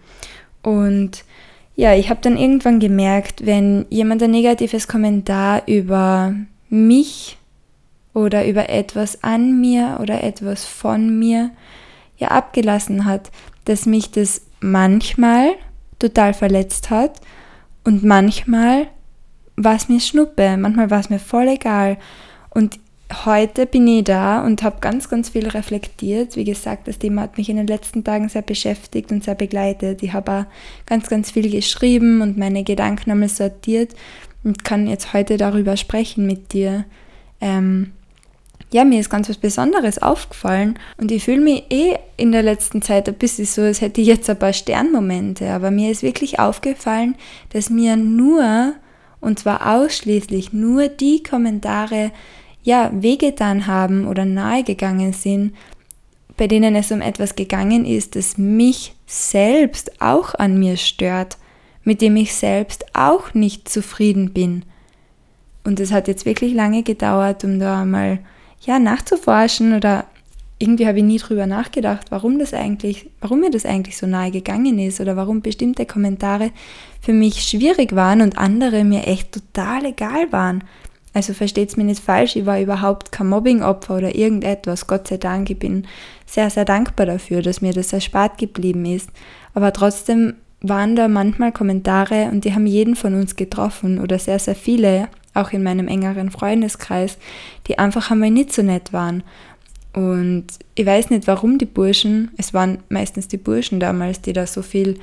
Und 0.62 1.25
ja, 1.75 1.94
ich 1.94 2.11
habe 2.11 2.21
dann 2.23 2.37
irgendwann 2.37 2.80
gemerkt, 2.80 3.47
wenn 3.47 3.87
jemand 3.90 4.23
ein 4.23 4.30
negatives 4.30 4.87
Kommentar 4.88 5.62
über 5.66 6.35
mich 6.68 7.38
oder 8.14 8.47
über 8.47 8.68
etwas 8.68 9.23
an 9.25 9.61
mir 9.61 9.99
oder 10.00 10.23
etwas 10.23 10.64
von 10.64 11.18
mir 11.18 11.50
ja 12.18 12.28
abgelassen 12.28 13.04
hat, 13.04 13.30
dass 13.64 13.87
mich 13.87 14.11
das 14.11 14.42
manchmal 14.61 15.52
total 15.99 16.35
verletzt 16.35 16.90
hat 16.90 17.21
und 17.85 18.04
manchmal 18.04 18.88
war 19.56 19.75
es 19.75 19.88
mir 19.88 20.00
Schnuppe, 20.00 20.56
manchmal 20.56 20.90
war 20.90 21.00
es 21.00 21.11
mir 21.11 21.18
voll 21.18 21.49
egal. 21.49 21.99
Und 22.50 22.78
heute 23.25 23.66
bin 23.66 23.87
ich 23.87 24.04
da 24.04 24.45
und 24.45 24.62
habe 24.62 24.76
ganz, 24.81 25.09
ganz 25.09 25.31
viel 25.31 25.49
reflektiert. 25.49 26.37
Wie 26.37 26.45
gesagt, 26.45 26.88
das 26.88 26.99
Thema 26.99 27.23
hat 27.23 27.38
mich 27.38 27.49
in 27.49 27.57
den 27.57 27.66
letzten 27.66 28.04
Tagen 28.04 28.28
sehr 28.28 28.42
beschäftigt 28.42 29.12
und 29.12 29.25
sehr 29.25 29.35
begleitet. 29.35 30.02
Ich 30.02 30.12
habe 30.12 30.33
auch 30.33 30.45
ganz, 30.87 31.09
ganz 31.09 31.31
viel 31.31 31.50
geschrieben 31.50 32.21
und 32.21 32.38
meine 32.38 32.64
Gedanken 32.64 33.11
einmal 33.11 33.28
sortiert 33.28 33.95
und 34.45 34.64
kann 34.64 34.87
jetzt 34.87 35.12
heute 35.12 35.37
darüber 35.37 35.76
sprechen 35.76 36.26
mit 36.26 36.52
dir. 36.52 36.85
Ähm, 37.40 37.92
ja, 38.73 38.85
mir 38.85 39.00
ist 39.00 39.11
ganz 39.11 39.28
was 39.28 39.37
Besonderes 39.37 40.00
aufgefallen 40.00 40.78
und 40.97 41.12
ich 41.12 41.25
fühle 41.25 41.42
mich 41.42 41.64
eh 41.71 41.97
in 42.16 42.33
der 42.33 42.42
letzten 42.42 42.81
Zeit 42.81 43.07
ein 43.07 43.14
bisschen 43.14 43.45
so, 43.45 43.62
als 43.62 43.83
hätte 43.83 44.00
ich 44.00 44.07
jetzt 44.07 44.31
ein 44.31 44.38
paar 44.38 44.54
Sternmomente, 44.54 45.50
aber 45.50 45.71
mir 45.71 45.90
ist 45.90 46.02
wirklich 46.02 46.38
aufgefallen, 46.38 47.16
dass 47.50 47.69
mir 47.69 47.97
nur, 47.97 48.73
und 49.21 49.38
zwar 49.38 49.75
ausschließlich 49.75 50.54
nur 50.54 50.88
die 50.88 51.23
Kommentare, 51.23 52.12
ja, 52.62 52.90
wehgetan 52.92 53.66
haben 53.66 54.07
oder 54.07 54.25
nahegegangen 54.25 55.12
sind, 55.12 55.54
bei 56.37 56.47
denen 56.47 56.75
es 56.75 56.90
um 56.90 57.00
etwas 57.00 57.35
gegangen 57.35 57.85
ist, 57.85 58.16
das 58.16 58.38
mich 58.38 58.95
selbst 59.07 60.00
auch 60.00 60.35
an 60.35 60.59
mir 60.59 60.76
stört, 60.76 61.37
mit 61.85 62.00
dem 62.00 62.16
ich 62.16 62.35
selbst 62.35 62.85
auch 62.95 63.35
nicht 63.35 63.69
zufrieden 63.69 64.33
bin. 64.33 64.64
Und 65.64 65.81
es 65.81 65.92
hat 65.92 66.09
jetzt 66.09 66.26
wirklich 66.26 66.54
lange 66.54 66.83
gedauert, 66.83 67.45
um 67.45 67.59
da 67.59 67.85
mal 67.85 68.19
ja, 68.61 68.78
nachzuforschen 68.78 69.75
oder 69.75 70.07
irgendwie 70.59 70.87
habe 70.87 70.99
ich 70.99 71.04
nie 71.04 71.19
drüber 71.19 71.47
nachgedacht, 71.47 72.07
warum 72.11 72.38
das 72.38 72.54
eigentlich, 72.54 73.11
warum 73.21 73.40
mir 73.40 73.50
das 73.50 73.66
eigentlich 73.66 73.97
so 73.97 74.07
nahe 74.07 74.31
gegangen 74.31 74.78
ist 74.78 75.00
oder 75.00 75.16
warum 75.16 75.42
bestimmte 75.42 75.87
Kommentare 75.87 76.52
für 77.00 77.12
mich 77.12 77.42
schwierig 77.42 77.97
waren 77.97 78.21
und 78.21 78.38
andere 78.38 78.85
mir 78.85 79.07
echt 79.09 79.33
total 79.33 79.87
egal 79.87 80.31
waren. 80.31 80.62
Also 81.14 81.35
versteht 81.35 81.69
es 81.69 81.76
mir 81.76 81.85
nicht 81.85 82.02
falsch, 82.02 82.37
ich 82.37 82.47
war 82.47 82.59
überhaupt 82.59 83.12
kein 83.12 83.28
Mobbing-Opfer 83.28 83.97
oder 83.97 84.14
irgendetwas, 84.14 84.87
Gott 84.87 85.09
sei 85.09 85.19
Dank. 85.19 85.50
Ich 85.50 85.59
bin 85.59 85.87
sehr, 86.26 86.49
sehr 86.49 86.64
dankbar 86.64 87.07
dafür, 87.07 87.42
dass 87.42 87.61
mir 87.61 87.73
das 87.73 87.92
erspart 87.92 88.38
geblieben 88.38 88.87
ist. 88.87 89.11
Aber 89.52 89.73
trotzdem 89.73 90.35
waren 90.62 90.97
da 90.97 91.09
manchmal 91.09 91.52
Kommentare 91.52 92.31
und 92.31 92.45
die 92.45 92.54
haben 92.54 92.66
jeden 92.66 92.97
von 92.97 93.14
uns 93.14 93.37
getroffen 93.37 93.99
oder 93.99 94.19
sehr, 94.19 94.38
sehr 94.38 94.54
viele, 94.54 95.09
auch 95.35 95.52
in 95.52 95.62
meinem 95.62 95.88
engeren 95.88 96.31
Freundeskreis, 96.31 97.19
die 97.66 97.78
einfach 97.78 98.11
einmal 98.11 98.31
nicht 98.31 98.52
so 98.52 98.62
nett 98.62 98.92
waren. 98.92 99.23
Und 99.92 100.47
ich 100.75 100.87
weiß 100.87 101.11
nicht, 101.11 101.26
warum 101.26 101.59
die 101.59 101.66
Burschen, 101.66 102.31
es 102.38 102.54
waren 102.54 102.78
meistens 102.88 103.28
die 103.28 103.37
Burschen 103.37 103.81
damals, 103.81 104.23
die 104.23 104.33
da 104.33 104.47
so 104.47 104.62
viel 104.62 104.99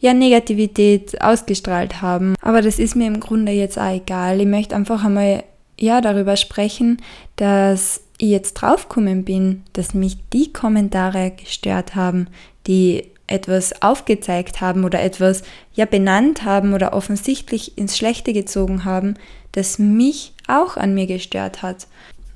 ja, 0.00 0.12
Negativität 0.12 1.20
ausgestrahlt 1.22 2.02
haben. 2.02 2.34
Aber 2.42 2.60
das 2.60 2.78
ist 2.78 2.94
mir 2.94 3.06
im 3.06 3.20
Grunde 3.20 3.52
jetzt 3.52 3.78
auch 3.78 3.94
egal. 3.94 4.40
Ich 4.40 4.46
möchte 4.46 4.76
einfach 4.76 5.02
einmal 5.04 5.44
ja, 5.78 6.00
darüber 6.00 6.36
sprechen, 6.36 7.00
dass 7.36 8.02
ich 8.18 8.30
jetzt 8.30 8.54
draufgekommen 8.54 9.24
bin, 9.24 9.62
dass 9.72 9.94
mich 9.94 10.16
die 10.32 10.52
Kommentare 10.52 11.32
gestört 11.32 11.94
haben, 11.94 12.28
die 12.66 13.10
etwas 13.26 13.82
aufgezeigt 13.82 14.60
haben 14.60 14.84
oder 14.84 15.02
etwas 15.02 15.42
ja 15.72 15.86
benannt 15.86 16.44
haben 16.44 16.74
oder 16.74 16.92
offensichtlich 16.92 17.78
ins 17.78 17.96
Schlechte 17.96 18.32
gezogen 18.32 18.84
haben, 18.84 19.14
das 19.52 19.78
mich 19.78 20.34
auch 20.46 20.76
an 20.76 20.94
mir 20.94 21.06
gestört 21.06 21.62
hat. 21.62 21.86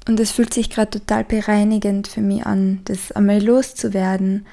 Und 0.08 0.18
es 0.18 0.30
fühlt 0.30 0.54
sich 0.54 0.70
gerade 0.70 0.90
total 0.90 1.24
bereinigend 1.24 2.08
für 2.08 2.22
mich 2.22 2.46
an, 2.46 2.80
das 2.84 3.12
einmal 3.12 3.42
loszuwerden 3.42 4.46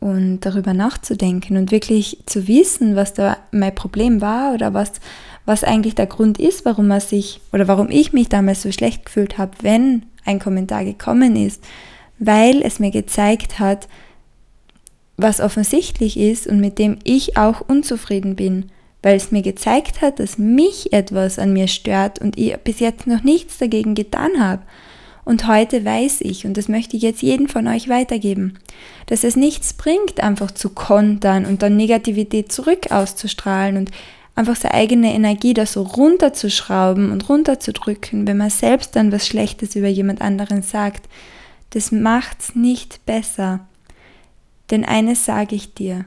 und 0.00 0.40
darüber 0.40 0.74
nachzudenken 0.74 1.56
und 1.56 1.72
wirklich 1.72 2.18
zu 2.26 2.46
wissen, 2.46 2.94
was 2.94 3.14
da 3.14 3.38
mein 3.50 3.74
Problem 3.74 4.20
war 4.20 4.52
oder 4.52 4.74
was, 4.74 4.92
was 5.48 5.64
eigentlich 5.64 5.94
der 5.94 6.06
Grund 6.06 6.38
ist, 6.38 6.66
warum 6.66 6.90
er 6.90 7.00
sich 7.00 7.40
oder 7.54 7.66
warum 7.68 7.88
ich 7.90 8.12
mich 8.12 8.28
damals 8.28 8.60
so 8.60 8.70
schlecht 8.70 9.06
gefühlt 9.06 9.38
habe, 9.38 9.52
wenn 9.62 10.04
ein 10.26 10.40
Kommentar 10.40 10.84
gekommen 10.84 11.36
ist, 11.36 11.64
weil 12.18 12.60
es 12.60 12.80
mir 12.80 12.90
gezeigt 12.90 13.58
hat, 13.58 13.88
was 15.16 15.40
offensichtlich 15.40 16.18
ist 16.18 16.46
und 16.46 16.60
mit 16.60 16.78
dem 16.78 16.98
ich 17.02 17.38
auch 17.38 17.62
unzufrieden 17.62 18.36
bin, 18.36 18.66
weil 19.02 19.16
es 19.16 19.30
mir 19.30 19.40
gezeigt 19.40 20.02
hat, 20.02 20.20
dass 20.20 20.36
mich 20.36 20.92
etwas 20.92 21.38
an 21.38 21.54
mir 21.54 21.66
stört 21.66 22.20
und 22.20 22.36
ich 22.36 22.54
bis 22.58 22.78
jetzt 22.80 23.06
noch 23.06 23.22
nichts 23.22 23.56
dagegen 23.56 23.94
getan 23.94 24.38
habe. 24.38 24.62
Und 25.24 25.48
heute 25.48 25.82
weiß 25.82 26.20
ich, 26.20 26.44
und 26.44 26.58
das 26.58 26.68
möchte 26.68 26.96
ich 26.96 27.02
jetzt 27.02 27.22
jedem 27.22 27.48
von 27.48 27.66
euch 27.68 27.88
weitergeben, 27.88 28.58
dass 29.06 29.24
es 29.24 29.34
nichts 29.34 29.72
bringt, 29.72 30.22
einfach 30.22 30.50
zu 30.50 30.68
kontern 30.68 31.46
und 31.46 31.62
dann 31.62 31.78
Negativität 31.78 32.52
zurück 32.52 32.90
auszustrahlen 32.90 33.78
und 33.78 33.90
einfach 34.38 34.56
seine 34.56 34.74
eigene 34.74 35.12
Energie 35.12 35.52
da 35.52 35.66
so 35.66 35.82
runterzuschrauben 35.82 37.10
und 37.10 37.28
runterzudrücken, 37.28 38.26
wenn 38.26 38.36
man 38.36 38.50
selbst 38.50 38.94
dann 38.94 39.10
was 39.10 39.26
Schlechtes 39.26 39.74
über 39.74 39.88
jemand 39.88 40.20
anderen 40.20 40.62
sagt. 40.62 41.08
Das 41.70 41.92
macht's 41.92 42.54
nicht 42.54 43.04
besser. 43.04 43.66
Denn 44.70 44.84
eines 44.84 45.24
sage 45.24 45.56
ich 45.56 45.74
dir, 45.74 46.04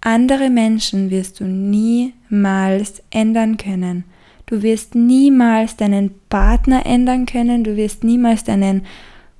andere 0.00 0.50
Menschen 0.50 1.10
wirst 1.10 1.40
du 1.40 1.44
niemals 1.44 3.02
ändern 3.10 3.56
können. 3.56 4.04
Du 4.46 4.62
wirst 4.62 4.94
niemals 4.94 5.76
deinen 5.76 6.10
Partner 6.28 6.84
ändern 6.84 7.24
können, 7.24 7.64
du 7.64 7.76
wirst 7.76 8.04
niemals 8.04 8.44
deinen 8.44 8.84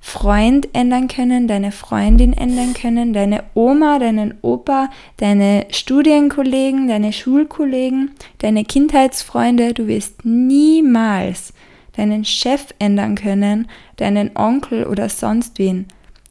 Freund 0.07 0.69
ändern 0.75 1.09
können, 1.09 1.49
deine 1.49 1.73
Freundin 1.73 2.35
ändern 2.35 2.75
können, 2.75 3.15
deine 3.15 3.43
Oma, 3.55 3.99
deinen 3.99 4.35
Opa, 4.43 4.91
deine 5.17 5.67
Studienkollegen, 5.71 6.89
deine 6.89 7.11
Schulkollegen, 7.11 8.11
deine 8.39 8.65
Kindheitsfreunde. 8.65 9.73
Du 9.73 9.87
wirst 9.89 10.27
niemals 10.27 11.55
deinen 11.97 12.27
Chef 12.27 12.75
ändern 12.79 13.15
können, 13.15 13.67
deinen 13.97 14.33
Onkel 14.37 14.85
oder 14.85 15.09
sonst 15.09 15.59
wen. 15.59 15.87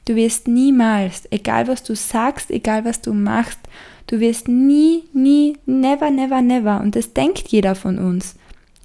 Du 0.06 0.15
wirst 0.15 0.48
niemals, 0.48 1.24
egal 1.32 1.68
was 1.68 1.82
du 1.82 1.96
sagst, 1.96 2.51
egal 2.51 2.86
was 2.86 3.01
du 3.01 3.12
machst, 3.12 3.60
du 4.06 4.20
wirst 4.20 4.48
nie, 4.48 5.06
nie, 5.13 5.58
never, 5.65 6.12
never, 6.12 6.44
never, 6.44 6.80
und 6.80 6.96
das 6.96 7.13
denkt 7.13 7.48
jeder 7.48 7.74
von 7.74 7.98
uns. 7.98 8.36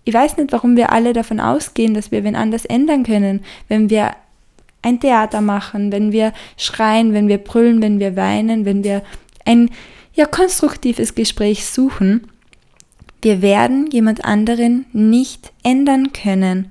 Ich 0.04 0.14
weiß 0.14 0.38
nicht, 0.38 0.50
warum 0.50 0.76
wir 0.76 0.90
alle 0.92 1.12
davon 1.12 1.40
ausgehen, 1.40 1.92
dass 1.92 2.10
wir 2.10 2.24
wen 2.24 2.36
anders 2.36 2.64
ändern 2.64 3.02
können, 3.02 3.42
wenn 3.68 3.90
wir 3.90 4.14
ein 4.82 5.00
Theater 5.00 5.40
machen, 5.40 5.92
wenn 5.92 6.12
wir 6.12 6.32
schreien, 6.56 7.12
wenn 7.12 7.28
wir 7.28 7.38
brüllen, 7.38 7.82
wenn 7.82 7.98
wir 7.98 8.16
weinen, 8.16 8.64
wenn 8.64 8.84
wir 8.84 9.02
ein 9.44 9.70
ja, 10.14 10.26
konstruktives 10.26 11.14
Gespräch 11.14 11.66
suchen. 11.66 12.28
Wir 13.22 13.42
werden 13.42 13.90
jemand 13.90 14.24
anderen 14.24 14.86
nicht 14.92 15.52
ändern 15.62 16.12
können. 16.12 16.70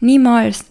Niemals. 0.00 0.64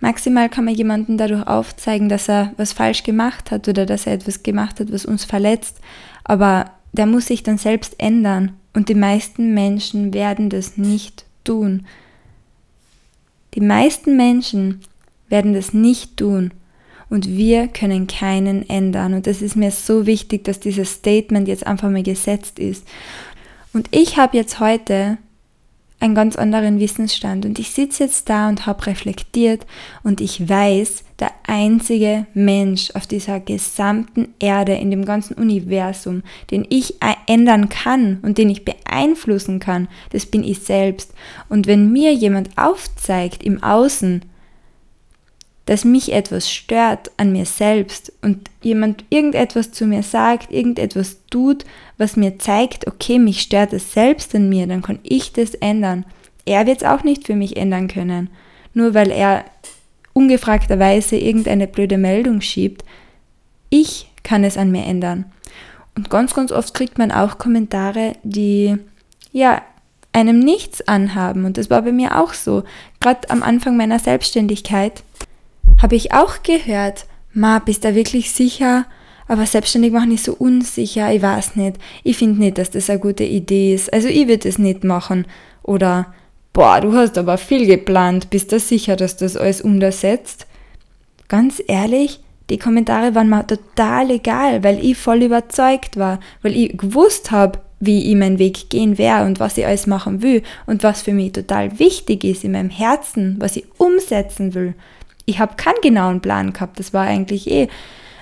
Maximal 0.00 0.48
kann 0.48 0.64
man 0.64 0.74
jemanden 0.74 1.16
dadurch 1.18 1.46
aufzeigen, 1.46 2.08
dass 2.08 2.28
er 2.28 2.52
was 2.56 2.72
falsch 2.72 3.02
gemacht 3.02 3.50
hat 3.50 3.66
oder 3.68 3.84
dass 3.84 4.06
er 4.06 4.12
etwas 4.12 4.42
gemacht 4.42 4.78
hat, 4.78 4.92
was 4.92 5.04
uns 5.04 5.24
verletzt. 5.24 5.78
Aber 6.24 6.70
der 6.92 7.06
muss 7.06 7.26
sich 7.26 7.42
dann 7.42 7.58
selbst 7.58 7.96
ändern. 7.98 8.52
Und 8.74 8.88
die 8.88 8.94
meisten 8.94 9.54
Menschen 9.54 10.14
werden 10.14 10.50
das 10.50 10.76
nicht 10.76 11.24
tun. 11.44 11.86
Die 13.54 13.60
meisten 13.60 14.16
Menschen 14.16 14.80
werden 15.28 15.54
das 15.54 15.72
nicht 15.74 16.16
tun. 16.16 16.52
Und 17.10 17.26
wir 17.26 17.68
können 17.68 18.06
keinen 18.06 18.68
ändern. 18.68 19.14
Und 19.14 19.26
das 19.26 19.40
ist 19.40 19.56
mir 19.56 19.70
so 19.70 20.06
wichtig, 20.06 20.44
dass 20.44 20.60
dieses 20.60 20.92
Statement 20.92 21.48
jetzt 21.48 21.66
einfach 21.66 21.90
mal 21.90 22.02
gesetzt 22.02 22.58
ist. 22.58 22.86
Und 23.72 23.88
ich 23.92 24.18
habe 24.18 24.36
jetzt 24.36 24.60
heute 24.60 25.18
einen 26.00 26.14
ganz 26.14 26.36
anderen 26.36 26.78
Wissensstand. 26.78 27.44
Und 27.44 27.58
ich 27.58 27.70
sitze 27.70 28.04
jetzt 28.04 28.28
da 28.28 28.48
und 28.48 28.66
habe 28.66 28.86
reflektiert 28.86 29.66
und 30.02 30.20
ich 30.20 30.48
weiß, 30.48 31.04
der 31.18 31.32
einzige 31.46 32.26
Mensch 32.34 32.92
auf 32.94 33.06
dieser 33.06 33.40
gesamten 33.40 34.28
Erde, 34.38 34.74
in 34.74 34.90
dem 34.90 35.04
ganzen 35.04 35.34
Universum, 35.34 36.22
den 36.50 36.64
ich 36.68 36.94
ändern 37.26 37.68
kann 37.68 38.18
und 38.22 38.38
den 38.38 38.48
ich 38.50 38.64
beeinflussen 38.64 39.58
kann, 39.58 39.88
das 40.10 40.26
bin 40.26 40.44
ich 40.44 40.60
selbst. 40.60 41.12
Und 41.48 41.66
wenn 41.66 41.90
mir 41.90 42.12
jemand 42.14 42.56
aufzeigt 42.56 43.42
im 43.42 43.62
Außen, 43.62 44.22
dass 45.68 45.84
mich 45.84 46.14
etwas 46.14 46.50
stört 46.50 47.10
an 47.18 47.30
mir 47.30 47.44
selbst 47.44 48.10
und 48.22 48.48
jemand 48.62 49.04
irgendetwas 49.10 49.70
zu 49.70 49.84
mir 49.84 50.02
sagt, 50.02 50.50
irgendetwas 50.50 51.18
tut, 51.28 51.66
was 51.98 52.16
mir 52.16 52.38
zeigt, 52.38 52.86
okay, 52.86 53.18
mich 53.18 53.42
stört 53.42 53.74
es 53.74 53.92
selbst 53.92 54.34
an 54.34 54.48
mir, 54.48 54.66
dann 54.66 54.80
kann 54.80 54.98
ich 55.02 55.34
das 55.34 55.54
ändern. 55.54 56.06
Er 56.46 56.66
wird 56.66 56.78
es 56.78 56.88
auch 56.88 57.04
nicht 57.04 57.26
für 57.26 57.34
mich 57.36 57.58
ändern 57.58 57.86
können. 57.86 58.30
Nur 58.72 58.94
weil 58.94 59.10
er 59.10 59.44
ungefragterweise 60.14 61.18
irgendeine 61.18 61.66
blöde 61.66 61.98
Meldung 61.98 62.40
schiebt. 62.40 62.82
Ich 63.68 64.10
kann 64.22 64.44
es 64.44 64.56
an 64.56 64.70
mir 64.70 64.86
ändern. 64.86 65.26
Und 65.94 66.08
ganz, 66.08 66.32
ganz 66.32 66.50
oft 66.50 66.72
kriegt 66.72 66.96
man 66.96 67.12
auch 67.12 67.36
Kommentare, 67.36 68.14
die 68.22 68.78
ja 69.32 69.60
einem 70.14 70.38
nichts 70.38 70.88
anhaben. 70.88 71.44
Und 71.44 71.58
das 71.58 71.68
war 71.68 71.82
bei 71.82 71.92
mir 71.92 72.18
auch 72.18 72.32
so. 72.32 72.64
Gerade 73.00 73.28
am 73.28 73.42
Anfang 73.42 73.76
meiner 73.76 73.98
Selbstständigkeit 73.98 75.02
habe 75.80 75.96
ich 75.96 76.12
auch 76.12 76.42
gehört, 76.42 77.06
ma, 77.32 77.58
bist 77.58 77.84
du 77.84 77.94
wirklich 77.94 78.32
sicher? 78.32 78.86
Aber 79.26 79.44
selbstständig 79.44 79.92
machen 79.92 80.12
ist 80.12 80.24
so 80.24 80.32
unsicher, 80.32 81.12
ich 81.12 81.20
weiß 81.20 81.56
nicht. 81.56 81.76
Ich 82.02 82.16
finde 82.16 82.40
nicht, 82.40 82.58
dass 82.58 82.70
das 82.70 82.88
eine 82.88 82.98
gute 82.98 83.24
Idee 83.24 83.74
ist. 83.74 83.92
Also 83.92 84.08
ich 84.08 84.26
würde 84.26 84.48
es 84.48 84.58
nicht 84.58 84.84
machen. 84.84 85.26
Oder, 85.62 86.14
boah, 86.54 86.80
du 86.80 86.94
hast 86.94 87.18
aber 87.18 87.36
viel 87.36 87.66
geplant, 87.66 88.30
bist 88.30 88.52
du 88.52 88.58
sicher, 88.58 88.96
dass 88.96 89.16
das 89.18 89.36
alles 89.36 89.60
umsetzt? 89.60 90.46
Ganz 91.28 91.62
ehrlich, 91.66 92.20
die 92.48 92.58
Kommentare 92.58 93.14
waren 93.14 93.28
mir 93.28 93.46
total 93.46 94.10
egal, 94.10 94.64
weil 94.64 94.82
ich 94.82 94.96
voll 94.96 95.22
überzeugt 95.22 95.98
war, 95.98 96.20
weil 96.40 96.56
ich 96.56 96.78
gewusst 96.78 97.30
habe, 97.30 97.60
wie 97.80 98.10
ich 98.10 98.16
meinen 98.16 98.38
Weg 98.38 98.70
gehen 98.70 98.96
werde 98.96 99.26
und 99.26 99.38
was 99.38 99.58
ich 99.58 99.66
alles 99.66 99.86
machen 99.86 100.22
will 100.22 100.42
und 100.66 100.82
was 100.82 101.02
für 101.02 101.12
mich 101.12 101.32
total 101.32 101.78
wichtig 101.78 102.24
ist 102.24 102.44
in 102.44 102.52
meinem 102.52 102.70
Herzen, 102.70 103.36
was 103.38 103.56
ich 103.56 103.66
umsetzen 103.76 104.54
will. 104.54 104.74
Ich 105.28 105.38
habe 105.38 105.56
keinen 105.56 105.80
genauen 105.82 106.20
Plan 106.20 106.52
gehabt. 106.52 106.78
Das 106.78 106.94
war 106.94 107.06
eigentlich 107.06 107.50
eh 107.50 107.68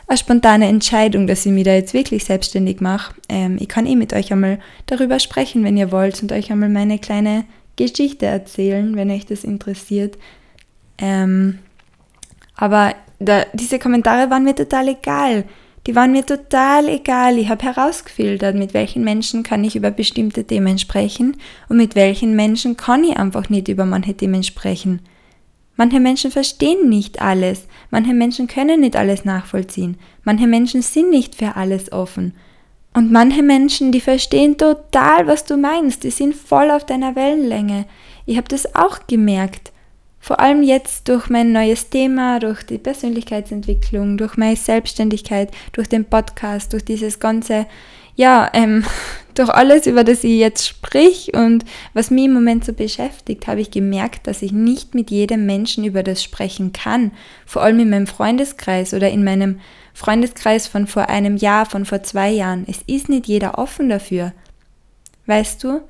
eine 0.09 0.19
spontane 0.19 0.69
Entscheidung, 0.69 1.27
dass 1.27 1.47
ich 1.47 1.53
mich 1.53 1.65
da 1.65 1.73
jetzt 1.73 1.95
wirklich 1.95 2.25
selbstständig 2.25 2.81
mache. 2.81 3.15
Ähm, 3.29 3.57
ich 3.61 3.69
kann 3.69 3.87
eh 3.87 3.97
mit 3.97 4.13
euch 4.13 4.33
einmal 4.33 4.59
darüber 4.87 5.19
sprechen, 5.19 5.65
wenn 5.65 5.77
ihr 5.77 5.93
wollt, 5.93 6.21
und 6.23 6.33
euch 6.33 6.51
einmal 6.51 6.69
meine 6.69 6.99
kleine 6.99 7.45
Geschichte 7.77 8.27
erzählen, 8.27 8.97
wenn 8.97 9.11
euch 9.11 9.27
das 9.27 9.45
interessiert. 9.45 10.19
Ähm, 10.99 11.59
aber 12.57 12.95
da, 13.19 13.45
diese 13.53 13.79
Kommentare 13.79 14.31
waren 14.31 14.45
mir 14.45 14.55
total 14.55 14.89
egal. 14.89 15.45
Die 15.87 15.95
waren 15.95 16.11
mir 16.11 16.27
total 16.27 16.89
egal. 16.89 17.39
Ich 17.39 17.49
habe 17.49 17.65
herausgefiltert, 17.65 18.57
mit 18.57 18.75
welchen 18.75 19.05
Menschen 19.05 19.45
kann 19.45 19.63
ich 19.63 19.77
über 19.77 19.93
bestimmte 19.93 20.45
Themen 20.45 20.79
sprechen 20.79 21.37
und 21.69 21.77
mit 21.77 21.95
welchen 21.95 22.35
Menschen 22.35 22.77
kann 22.77 23.05
ich 23.05 23.17
einfach 23.17 23.49
nicht 23.49 23.69
über 23.69 23.85
manche 23.85 24.15
Themen 24.15 24.43
sprechen. 24.43 25.01
Manche 25.77 26.01
Menschen 26.01 26.31
verstehen 26.31 26.89
nicht 26.89 27.21
alles, 27.21 27.67
manche 27.91 28.15
Menschen 28.15 28.47
können 28.47 28.81
nicht 28.81 28.97
alles 28.97 29.25
nachvollziehen, 29.25 29.99
manche 30.25 30.47
Menschen 30.47 30.83
sind 30.83 31.11
nicht 31.11 31.35
für 31.35 31.57
alles 31.57 31.93
offen. 31.93 32.35
Und 32.95 33.13
manche 33.13 33.43
Menschen, 33.43 33.93
die 33.93 34.01
verstehen 34.01 34.57
total, 34.57 35.27
was 35.27 35.45
du 35.45 35.59
meinst, 35.59 36.05
die 36.05 36.11
sind 36.11 36.35
voll 36.35 36.71
auf 36.71 36.87
deiner 36.87 37.15
Wellenlänge. 37.15 37.85
Ich 38.25 38.39
habe 38.39 38.49
das 38.49 38.75
auch 38.75 39.07
gemerkt. 39.07 39.71
Vor 40.19 40.41
allem 40.41 40.63
jetzt 40.63 41.07
durch 41.09 41.29
mein 41.29 41.53
neues 41.53 41.91
Thema, 41.91 42.41
durch 42.41 42.63
die 42.63 42.79
Persönlichkeitsentwicklung, 42.79 44.17
durch 44.17 44.39
meine 44.39 44.57
Selbstständigkeit, 44.57 45.51
durch 45.73 45.89
den 45.89 46.07
Podcast, 46.07 46.73
durch 46.73 46.87
dieses 46.87 47.21
ganze, 47.21 47.67
ja, 48.17 48.51
ähm, 48.55 48.83
durch 49.39 49.51
alles, 49.51 49.87
über 49.87 50.05
das 50.05 50.25
ich 50.25 50.39
jetzt 50.39 50.67
sprich 50.67 51.35
und 51.35 51.65
was 51.95 52.11
mich 52.11 52.25
im 52.25 52.33
Moment 52.33 52.65
so 52.65 52.73
beschäftigt, 52.73 53.47
habe 53.47 53.61
ich 53.61 53.71
gemerkt, 53.71 54.27
dass 54.27 54.43
ich 54.43 54.53
nicht 54.53 54.95
mit 54.95 55.11
jedem 55.11 55.47
Menschen 55.47 55.85
über 55.85 56.03
das 56.03 56.23
sprechen 56.23 56.73
kann. 56.73 57.13
Vor 57.45 57.63
allem 57.63 57.81
in 57.81 57.91
meinem 57.91 58.07
Freundeskreis 58.07 58.95
oder 58.95 59.11
in 59.11 59.25
meinem 59.25 59.61
Freundeskreis 59.95 60.67
von 60.67 60.87
vor 60.87 61.09
einem 61.09 61.37
Jahr, 61.37 61.67
von 61.67 61.85
vor 61.85 62.03
zwei 62.03 62.31
Jahren. 62.31 62.65
Es 62.69 62.83
ist 62.87 63.09
nicht 63.09 63.27
jeder 63.27 63.59
offen 63.59 63.89
dafür. 63.89 64.33
Weißt 65.27 65.63
du? 65.65 65.81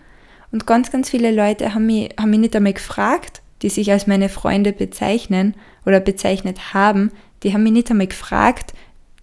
Und 0.52 0.66
ganz, 0.66 0.90
ganz 0.90 1.10
viele 1.10 1.32
Leute 1.32 1.74
haben 1.74 1.86
mich, 1.86 2.10
haben 2.18 2.30
mich 2.30 2.40
nicht 2.40 2.56
einmal 2.56 2.72
gefragt, 2.72 3.42
die 3.62 3.68
sich 3.68 3.90
als 3.90 4.06
meine 4.06 4.28
Freunde 4.28 4.72
bezeichnen 4.72 5.54
oder 5.84 6.00
bezeichnet 6.00 6.74
haben, 6.74 7.10
die 7.42 7.52
haben 7.52 7.62
mich 7.62 7.72
nicht 7.72 7.90
einmal 7.90 8.06
gefragt, 8.06 8.72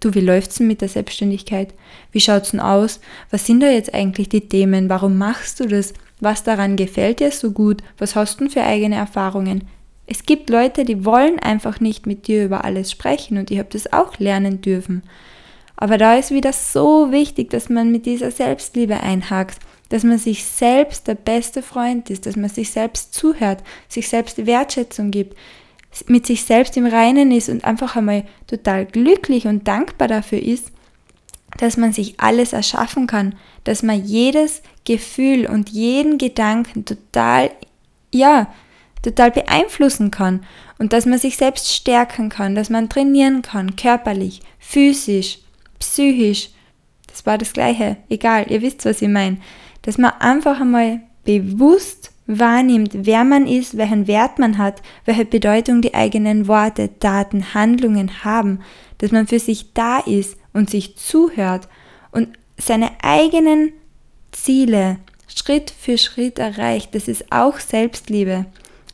du, 0.03 0.13
wie 0.13 0.21
läuft's 0.21 0.55
denn 0.55 0.67
mit 0.67 0.81
der 0.81 0.89
Selbstständigkeit? 0.89 1.73
Wie 2.11 2.19
schaut's 2.19 2.51
denn 2.51 2.59
aus? 2.59 2.99
Was 3.31 3.45
sind 3.45 3.61
da 3.61 3.69
jetzt 3.69 3.93
eigentlich 3.93 4.29
die 4.29 4.47
Themen? 4.47 4.89
Warum 4.89 5.17
machst 5.17 5.59
du 5.59 5.65
das? 5.65 5.93
Was 6.19 6.43
daran 6.43 6.75
gefällt 6.75 7.19
dir 7.19 7.31
so 7.31 7.51
gut? 7.51 7.81
Was 7.97 8.15
hast 8.15 8.39
du 8.39 8.49
für 8.49 8.63
eigene 8.63 8.95
Erfahrungen? 8.95 9.67
Es 10.05 10.23
gibt 10.23 10.49
Leute, 10.49 10.85
die 10.85 11.05
wollen 11.05 11.39
einfach 11.39 11.79
nicht 11.79 12.05
mit 12.05 12.27
dir 12.27 12.45
über 12.45 12.65
alles 12.65 12.91
sprechen 12.91 13.37
und 13.37 13.51
ich 13.51 13.59
habe 13.59 13.69
das 13.71 13.91
auch 13.91 14.19
lernen 14.19 14.61
dürfen. 14.61 15.03
Aber 15.75 15.97
da 15.97 16.15
ist 16.15 16.31
wieder 16.31 16.53
so 16.53 17.11
wichtig, 17.11 17.49
dass 17.49 17.69
man 17.69 17.91
mit 17.91 18.05
dieser 18.05 18.31
Selbstliebe 18.31 18.99
einhakt 18.99 19.59
dass 19.93 20.03
man 20.03 20.17
sich 20.17 20.43
selbst 20.43 21.07
der 21.07 21.13
beste 21.13 21.61
Freund 21.61 22.09
ist, 22.09 22.25
dass 22.25 22.35
man 22.35 22.49
sich 22.49 22.71
selbst 22.71 23.13
zuhört, 23.13 23.61
sich 23.87 24.09
selbst 24.09 24.43
Wertschätzung 24.47 25.11
gibt, 25.11 25.37
mit 26.07 26.25
sich 26.25 26.43
selbst 26.43 26.75
im 26.77 26.85
Reinen 26.85 27.31
ist 27.31 27.49
und 27.49 27.63
einfach 27.63 27.95
einmal 27.95 28.23
total 28.47 28.85
glücklich 28.85 29.47
und 29.47 29.67
dankbar 29.67 30.07
dafür 30.07 30.41
ist, 30.41 30.71
dass 31.57 31.77
man 31.77 31.93
sich 31.93 32.19
alles 32.19 32.53
erschaffen 32.53 33.05
kann, 33.05 33.35
dass 33.63 33.83
man 33.83 34.03
jedes 34.03 34.63
Gefühl 34.85 35.45
und 35.45 35.69
jeden 35.69 36.17
Gedanken 36.17 36.85
total, 36.85 37.51
ja, 38.11 38.51
total 39.03 39.31
beeinflussen 39.31 40.09
kann 40.09 40.45
und 40.79 40.93
dass 40.93 41.05
man 41.05 41.19
sich 41.19 41.37
selbst 41.37 41.71
stärken 41.71 42.29
kann, 42.29 42.55
dass 42.55 42.69
man 42.69 42.89
trainieren 42.89 43.41
kann, 43.41 43.75
körperlich, 43.75 44.41
physisch, 44.59 45.39
psychisch. 45.79 46.49
Das 47.07 47.25
war 47.25 47.37
das 47.37 47.53
gleiche, 47.53 47.97
egal, 48.09 48.49
ihr 48.49 48.61
wisst, 48.61 48.85
was 48.85 49.01
ich 49.01 49.09
meine 49.09 49.37
dass 49.83 49.97
man 49.97 50.11
einfach 50.19 50.59
einmal 50.59 51.01
bewusst 51.23 52.11
wahrnimmt, 52.27 52.91
wer 52.93 53.23
man 53.23 53.47
ist, 53.47 53.77
welchen 53.77 54.07
Wert 54.07 54.39
man 54.39 54.57
hat, 54.57 54.81
welche 55.05 55.25
Bedeutung 55.25 55.81
die 55.81 55.93
eigenen 55.93 56.47
Worte, 56.47 56.89
Daten, 56.99 57.53
Handlungen 57.53 58.23
haben, 58.23 58.59
dass 58.99 59.11
man 59.11 59.27
für 59.27 59.39
sich 59.39 59.73
da 59.73 59.99
ist 59.99 60.37
und 60.53 60.69
sich 60.69 60.95
zuhört 60.97 61.67
und 62.11 62.29
seine 62.57 62.91
eigenen 63.01 63.73
Ziele 64.31 64.97
Schritt 65.27 65.71
für 65.71 65.97
Schritt 65.97 66.39
erreicht. 66.39 66.95
Das 66.95 67.07
ist 67.07 67.31
auch 67.31 67.59
Selbstliebe. 67.59 68.45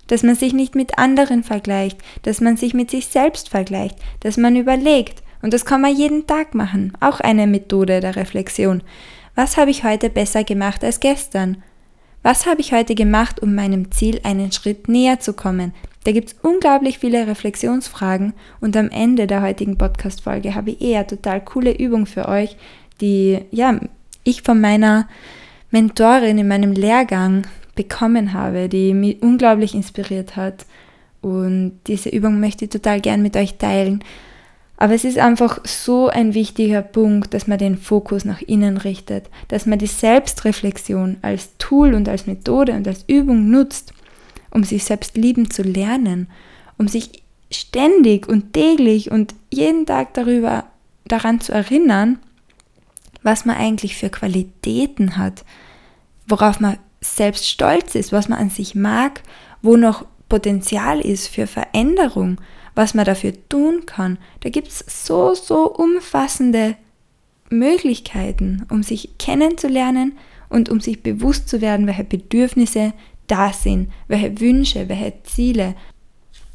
Dass 0.07 0.23
man 0.23 0.35
sich 0.35 0.53
nicht 0.53 0.73
mit 0.73 0.97
anderen 0.97 1.43
vergleicht, 1.43 1.99
dass 2.23 2.41
man 2.41 2.57
sich 2.57 2.73
mit 2.73 2.89
sich 2.89 3.07
selbst 3.07 3.49
vergleicht, 3.49 3.95
dass 4.21 4.37
man 4.37 4.55
überlegt. 4.55 5.21
Und 5.41 5.53
das 5.53 5.65
kann 5.65 5.81
man 5.81 5.95
jeden 5.95 6.25
Tag 6.25 6.55
machen. 6.55 6.93
Auch 6.99 7.19
eine 7.19 7.45
Methode 7.45 7.99
der 7.99 8.15
Reflexion. 8.15 8.81
Was 9.35 9.57
habe 9.57 9.71
ich 9.71 9.83
heute 9.83 10.09
besser 10.09 10.43
gemacht 10.43 10.83
als 10.83 10.99
gestern? 10.99 11.63
Was 12.21 12.45
habe 12.45 12.59
ich 12.59 12.73
heute 12.73 12.95
gemacht, 12.95 13.41
um 13.41 13.55
meinem 13.55 13.91
Ziel 13.91 14.19
einen 14.23 14.51
Schritt 14.51 14.89
näher 14.89 15.19
zu 15.19 15.33
kommen? 15.33 15.73
Da 16.03 16.11
gibt 16.11 16.29
es 16.29 16.35
unglaublich 16.41 16.99
viele 16.99 17.27
Reflexionsfragen 17.27 18.33
und 18.59 18.75
am 18.75 18.89
Ende 18.89 19.25
der 19.25 19.41
heutigen 19.41 19.77
Podcast-Folge 19.77 20.53
habe 20.53 20.71
ich 20.71 20.81
eher 20.81 21.07
total 21.07 21.39
coole 21.41 21.71
Übung 21.77 22.05
für 22.05 22.27
euch, 22.27 22.57
die 22.99 23.39
ja, 23.51 23.79
ich 24.23 24.41
von 24.41 24.59
meiner 24.59 25.07
Mentorin 25.71 26.37
in 26.37 26.47
meinem 26.47 26.73
Lehrgang 26.73 27.47
bekommen 27.75 28.33
habe, 28.33 28.67
die 28.67 28.93
mich 28.93 29.21
unglaublich 29.21 29.73
inspiriert 29.73 30.35
hat. 30.35 30.65
Und 31.21 31.79
diese 31.87 32.09
Übung 32.09 32.39
möchte 32.39 32.65
ich 32.65 32.71
total 32.71 32.99
gern 32.99 33.21
mit 33.21 33.37
euch 33.37 33.57
teilen. 33.57 34.03
Aber 34.81 34.93
es 34.93 35.03
ist 35.03 35.17
einfach 35.17 35.59
so 35.65 36.07
ein 36.07 36.33
wichtiger 36.33 36.81
Punkt, 36.81 37.33
dass 37.33 37.47
man 37.47 37.57
den 37.57 37.77
Fokus 37.77 38.23
nach 38.23 38.41
innen 38.41 38.77
richtet, 38.77 39.29
dass 39.49 39.65
man 39.65 39.77
die 39.77 39.87
Selbstreflexion 39.87 41.17
als 41.21 41.49
Tool 41.57 41.93
und 41.93 42.07
als 42.07 42.27
Methode 42.27 42.71
und 42.71 42.87
als 42.87 43.03
Übung 43.05 43.51
nutzt, 43.51 43.91
um 44.51 44.63
sich 44.63 44.85
selbst 44.85 45.17
lieben 45.17 45.51
zu 45.51 45.63
lernen, 45.63 46.29
um 46.77 46.87
sich 46.87 47.23
ständig 47.51 48.29
und 48.29 48.53
täglich 48.53 49.11
und 49.11 49.35
jeden 49.51 49.85
Tag 49.85 50.13
darüber 50.13 50.63
daran 51.03 51.41
zu 51.41 51.51
erinnern, 51.51 52.17
was 53.21 53.43
man 53.43 53.57
eigentlich 53.57 53.97
für 53.97 54.09
Qualitäten 54.09 55.17
hat, 55.17 55.43
worauf 56.25 56.61
man 56.61 56.77
selbst 57.01 57.49
stolz 57.49 57.95
ist, 57.95 58.13
was 58.13 58.29
man 58.29 58.39
an 58.39 58.49
sich 58.49 58.75
mag, 58.75 59.23
wo 59.61 59.75
noch 59.75 60.05
Potenzial 60.29 61.01
ist 61.01 61.27
für 61.27 61.47
Veränderung 61.47 62.39
was 62.79 62.93
man 62.93 63.03
dafür 63.03 63.33
tun 63.49 63.85
kann. 63.85 64.17
Da 64.39 64.49
gibt 64.49 64.69
es 64.69 64.85
so, 64.87 65.33
so 65.35 65.69
umfassende 65.69 66.77
Möglichkeiten, 67.49 68.65
um 68.69 68.83
sich 68.83 69.17
kennenzulernen 69.17 70.13
und 70.47 70.69
um 70.69 70.79
sich 70.79 71.03
bewusst 71.03 71.49
zu 71.49 71.59
werden, 71.59 71.87
welche 71.87 72.05
Bedürfnisse 72.05 72.93
da 73.27 73.51
sind, 73.51 73.91
welche 74.07 74.39
Wünsche, 74.39 74.87
welche 74.87 75.13
Ziele. 75.23 75.75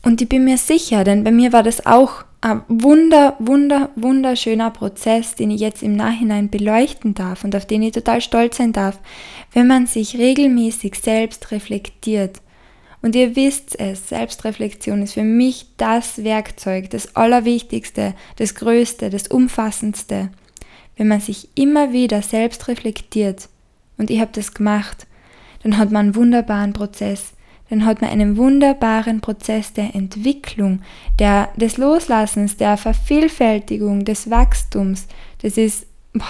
Und 0.03 0.23
ich 0.23 0.29
bin 0.29 0.45
mir 0.45 0.57
sicher, 0.57 1.05
denn 1.05 1.25
bei 1.25 1.31
mir 1.31 1.53
war 1.53 1.63
das 1.63 1.85
auch 1.85 2.25
ein 2.41 2.63
wunder, 2.69 3.37
wunder, 3.39 3.91
wunderschöner 3.95 4.71
Prozess, 4.71 5.35
den 5.35 5.51
ich 5.51 5.61
jetzt 5.61 5.83
im 5.83 5.95
Nachhinein 5.95 6.49
beleuchten 6.49 7.13
darf 7.13 7.45
und 7.45 7.55
auf 7.55 7.67
den 7.67 7.83
ich 7.83 7.93
total 7.93 8.23
stolz 8.23 8.57
sein 8.57 8.73
darf, 8.73 8.99
wenn 9.53 9.67
man 9.67 9.87
sich 9.87 10.17
regelmäßig 10.17 10.95
selbst 10.97 11.51
reflektiert 11.51 12.41
und 13.05 13.15
ihr 13.15 13.37
wisst 13.37 13.79
es, 13.79 14.09
Selbstreflexion 14.09 15.03
ist 15.03 15.13
für 15.13 15.25
mich 15.25 15.67
das 15.77 16.25
Werkzeug, 16.25 16.89
das 16.89 17.15
Allerwichtigste, 17.15 18.15
das 18.37 18.55
Größte, 18.55 19.11
das 19.11 19.27
Umfassendste. 19.27 20.31
Wenn 20.97 21.09
man 21.09 21.21
sich 21.21 21.51
immer 21.55 21.93
wieder 21.93 22.23
selbst 22.23 22.67
reflektiert, 22.67 23.51
und 23.99 24.09
ich 24.09 24.21
habe 24.21 24.31
das 24.33 24.55
gemacht, 24.55 25.07
dann 25.63 25.77
hat 25.77 25.91
man 25.93 26.07
einen 26.07 26.15
wunderbaren 26.15 26.73
Prozess. 26.73 27.35
Dann 27.69 27.85
hat 27.85 28.01
man 28.01 28.09
einen 28.09 28.39
wunderbaren 28.39 29.21
Prozess 29.21 29.75
der 29.75 29.95
Entwicklung, 29.95 30.81
der, 31.19 31.51
des 31.57 31.77
Loslassens, 31.77 32.57
der 32.57 32.79
Vervielfältigung, 32.79 34.07
des 34.07 34.31
Wachstums. 34.31 35.09
Das 35.43 35.59
ist, 35.59 35.87
boah, 36.15 36.25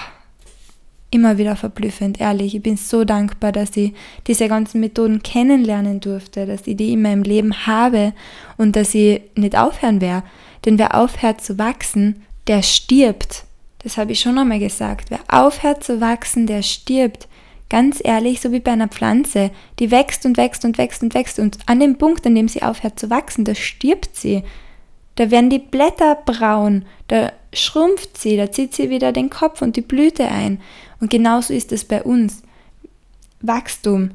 immer 1.15 1.37
wieder 1.37 1.55
verblüffend, 1.55 2.19
ehrlich. 2.19 2.53
Ich 2.53 2.61
bin 2.61 2.77
so 2.77 3.05
dankbar, 3.05 3.51
dass 3.51 3.75
ich 3.75 3.93
diese 4.27 4.47
ganzen 4.47 4.81
Methoden 4.81 5.23
kennenlernen 5.23 5.99
durfte, 6.01 6.45
dass 6.45 6.67
ich 6.67 6.77
die 6.77 6.93
in 6.93 7.01
meinem 7.01 7.23
Leben 7.23 7.65
habe 7.65 8.13
und 8.57 8.75
dass 8.75 8.93
ich 8.93 9.21
nicht 9.35 9.57
aufhören 9.57 10.01
werde. 10.01 10.27
Denn 10.65 10.77
wer 10.77 10.95
aufhört 10.95 11.41
zu 11.41 11.57
wachsen, 11.57 12.23
der 12.47 12.61
stirbt. 12.61 13.45
Das 13.79 13.97
habe 13.97 14.11
ich 14.11 14.19
schon 14.19 14.37
einmal 14.37 14.59
gesagt. 14.59 15.09
Wer 15.09 15.19
aufhört 15.27 15.83
zu 15.83 16.01
wachsen, 16.01 16.47
der 16.47 16.61
stirbt. 16.61 17.27
Ganz 17.69 17.99
ehrlich, 18.03 18.41
so 18.41 18.51
wie 18.51 18.59
bei 18.59 18.71
einer 18.71 18.87
Pflanze, 18.87 19.51
die 19.79 19.89
wächst 19.89 20.25
und 20.25 20.37
wächst 20.37 20.65
und 20.65 20.77
wächst 20.77 21.01
und 21.01 21.13
wächst 21.13 21.39
und 21.39 21.57
an 21.65 21.79
dem 21.79 21.97
Punkt, 21.97 22.25
an 22.27 22.35
dem 22.35 22.47
sie 22.47 22.61
aufhört 22.61 22.99
zu 22.99 23.09
wachsen, 23.09 23.45
da 23.45 23.55
stirbt 23.55 24.15
sie. 24.15 24.43
Da 25.15 25.31
werden 25.31 25.49
die 25.49 25.59
Blätter 25.59 26.15
braun, 26.25 26.85
da 27.07 27.31
schrumpft 27.53 28.17
sie, 28.17 28.37
da 28.37 28.51
zieht 28.51 28.73
sie 28.75 28.89
wieder 28.89 29.11
den 29.11 29.29
Kopf 29.29 29.61
und 29.61 29.75
die 29.77 29.81
Blüte 29.81 30.27
ein. 30.27 30.59
Und 30.99 31.09
genauso 31.09 31.53
ist 31.53 31.71
es 31.71 31.85
bei 31.85 32.03
uns. 32.03 32.41
Wachstum. 33.41 34.11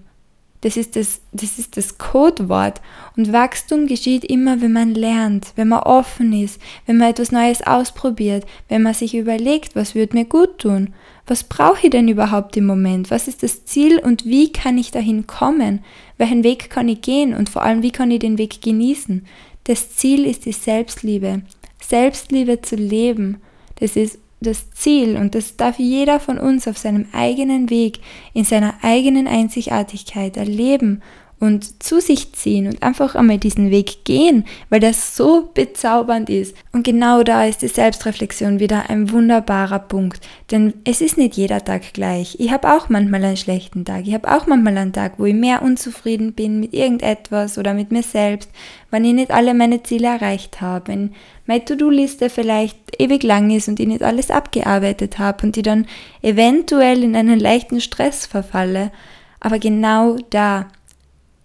Das 0.63 0.77
ist 0.77 0.95
das, 0.95 1.23
das 1.33 1.59
ist 1.59 1.79
das 1.79 1.97
Codewort. 1.97 2.83
Und 3.17 3.33
Wachstum 3.33 3.87
geschieht 3.87 4.25
immer, 4.27 4.61
wenn 4.61 4.73
man 4.73 4.95
lernt, 4.95 5.53
wenn 5.57 5.69
man 5.69 5.81
offen 5.81 6.35
ist, 6.35 6.61
wenn 6.85 6.99
man 6.99 7.11
etwas 7.11 7.33
Neues 7.33 7.67
ausprobiert, 7.67 8.45
wenn 8.69 8.83
man 8.83 8.93
sich 8.93 9.15
überlegt, 9.15 9.75
was 9.75 9.95
wird 9.95 10.13
mir 10.13 10.27
gut 10.27 10.59
tun? 10.59 10.93
Was 11.27 11.45
brauche 11.45 11.87
ich 11.87 11.91
denn 11.91 12.09
überhaupt 12.09 12.57
im 12.59 12.67
Moment? 12.67 13.11
Was 13.11 13.27
ist 13.27 13.43
das 13.43 13.65
Ziel 13.65 13.99
und 13.99 14.27
wie 14.27 14.53
kann 14.53 14.77
ich 14.77 14.91
dahin 14.91 15.27
kommen? 15.27 15.83
Welchen 16.19 16.45
Weg 16.45 16.69
kann 16.69 16.89
ich 16.89 17.01
gehen 17.01 17.35
und 17.35 17.49
vor 17.49 17.63
allem, 17.63 17.83
wie 17.83 17.93
kann 17.93 18.11
ich 18.11 18.19
den 18.19 18.37
Weg 18.37 18.61
genießen? 18.61 19.25
Das 19.65 19.97
Ziel 19.97 20.27
ist 20.27 20.45
die 20.45 20.53
Selbstliebe. 20.53 21.43
Selbstliebe 21.81 22.61
zu 22.61 22.77
leben. 22.77 23.41
Das 23.77 23.97
ist 23.97 24.19
das 24.41 24.71
Ziel 24.71 25.17
und 25.17 25.35
das 25.35 25.57
darf 25.57 25.79
jeder 25.79 26.19
von 26.19 26.39
uns 26.39 26.67
auf 26.67 26.79
seinem 26.79 27.07
eigenen 27.13 27.71
Weg, 27.71 28.01
in 28.33 28.45
seiner 28.45 28.75
eigenen 28.83 29.27
Einzigartigkeit 29.27 30.37
erleben 30.37 31.03
und 31.41 31.83
zu 31.83 32.01
sich 32.01 32.33
ziehen 32.35 32.67
und 32.67 32.83
einfach 32.83 33.15
einmal 33.15 33.39
diesen 33.39 33.71
Weg 33.71 34.05
gehen, 34.05 34.45
weil 34.69 34.79
das 34.79 35.17
so 35.17 35.51
bezaubernd 35.55 36.29
ist. 36.29 36.55
Und 36.71 36.85
genau 36.85 37.23
da 37.23 37.47
ist 37.47 37.63
die 37.63 37.69
Selbstreflexion 37.69 38.61
wieder 38.61 38.91
ein 38.91 39.11
wunderbarer 39.11 39.79
Punkt, 39.79 40.21
denn 40.51 40.75
es 40.85 41.01
ist 41.01 41.17
nicht 41.17 41.37
jeder 41.37 41.65
Tag 41.65 41.95
gleich. 41.95 42.37
Ich 42.39 42.53
habe 42.53 42.71
auch 42.71 42.91
manchmal 42.91 43.25
einen 43.25 43.39
schlechten 43.39 43.87
Tag. 43.87 44.07
Ich 44.07 44.13
habe 44.13 44.31
auch 44.31 44.47
manchmal 44.47 44.77
einen 44.77 44.93
Tag, 44.93 45.15
wo 45.17 45.25
ich 45.25 45.35
mehr 45.35 45.63
unzufrieden 45.63 46.35
bin 46.35 46.61
mit 46.61 46.75
irgendetwas 46.75 47.57
oder 47.57 47.73
mit 47.73 47.91
mir 47.91 48.03
selbst, 48.03 48.51
wenn 48.91 49.05
ich 49.07 49.15
nicht 49.15 49.31
alle 49.31 49.55
meine 49.55 49.83
Ziele 49.83 50.09
erreicht 50.09 50.61
habe, 50.61 50.89
wenn 50.89 51.15
meine 51.47 51.65
To-Do-Liste 51.65 52.29
vielleicht 52.29 52.77
ewig 53.01 53.23
lang 53.23 53.51
ist 53.51 53.67
und 53.67 53.81
ich 53.81 53.87
nicht 53.87 54.03
alles 54.03 54.31
abgearbeitet 54.31 55.19
habe 55.19 55.47
und 55.47 55.57
ich 55.57 55.63
dann 55.63 55.87
eventuell 56.21 57.03
in 57.03 57.17
einen 57.17 57.41
leichten 57.41 57.81
Stress 57.81 58.27
verfalle. 58.27 58.93
Aber 59.41 59.59
genau 59.59 60.17
da 60.29 60.67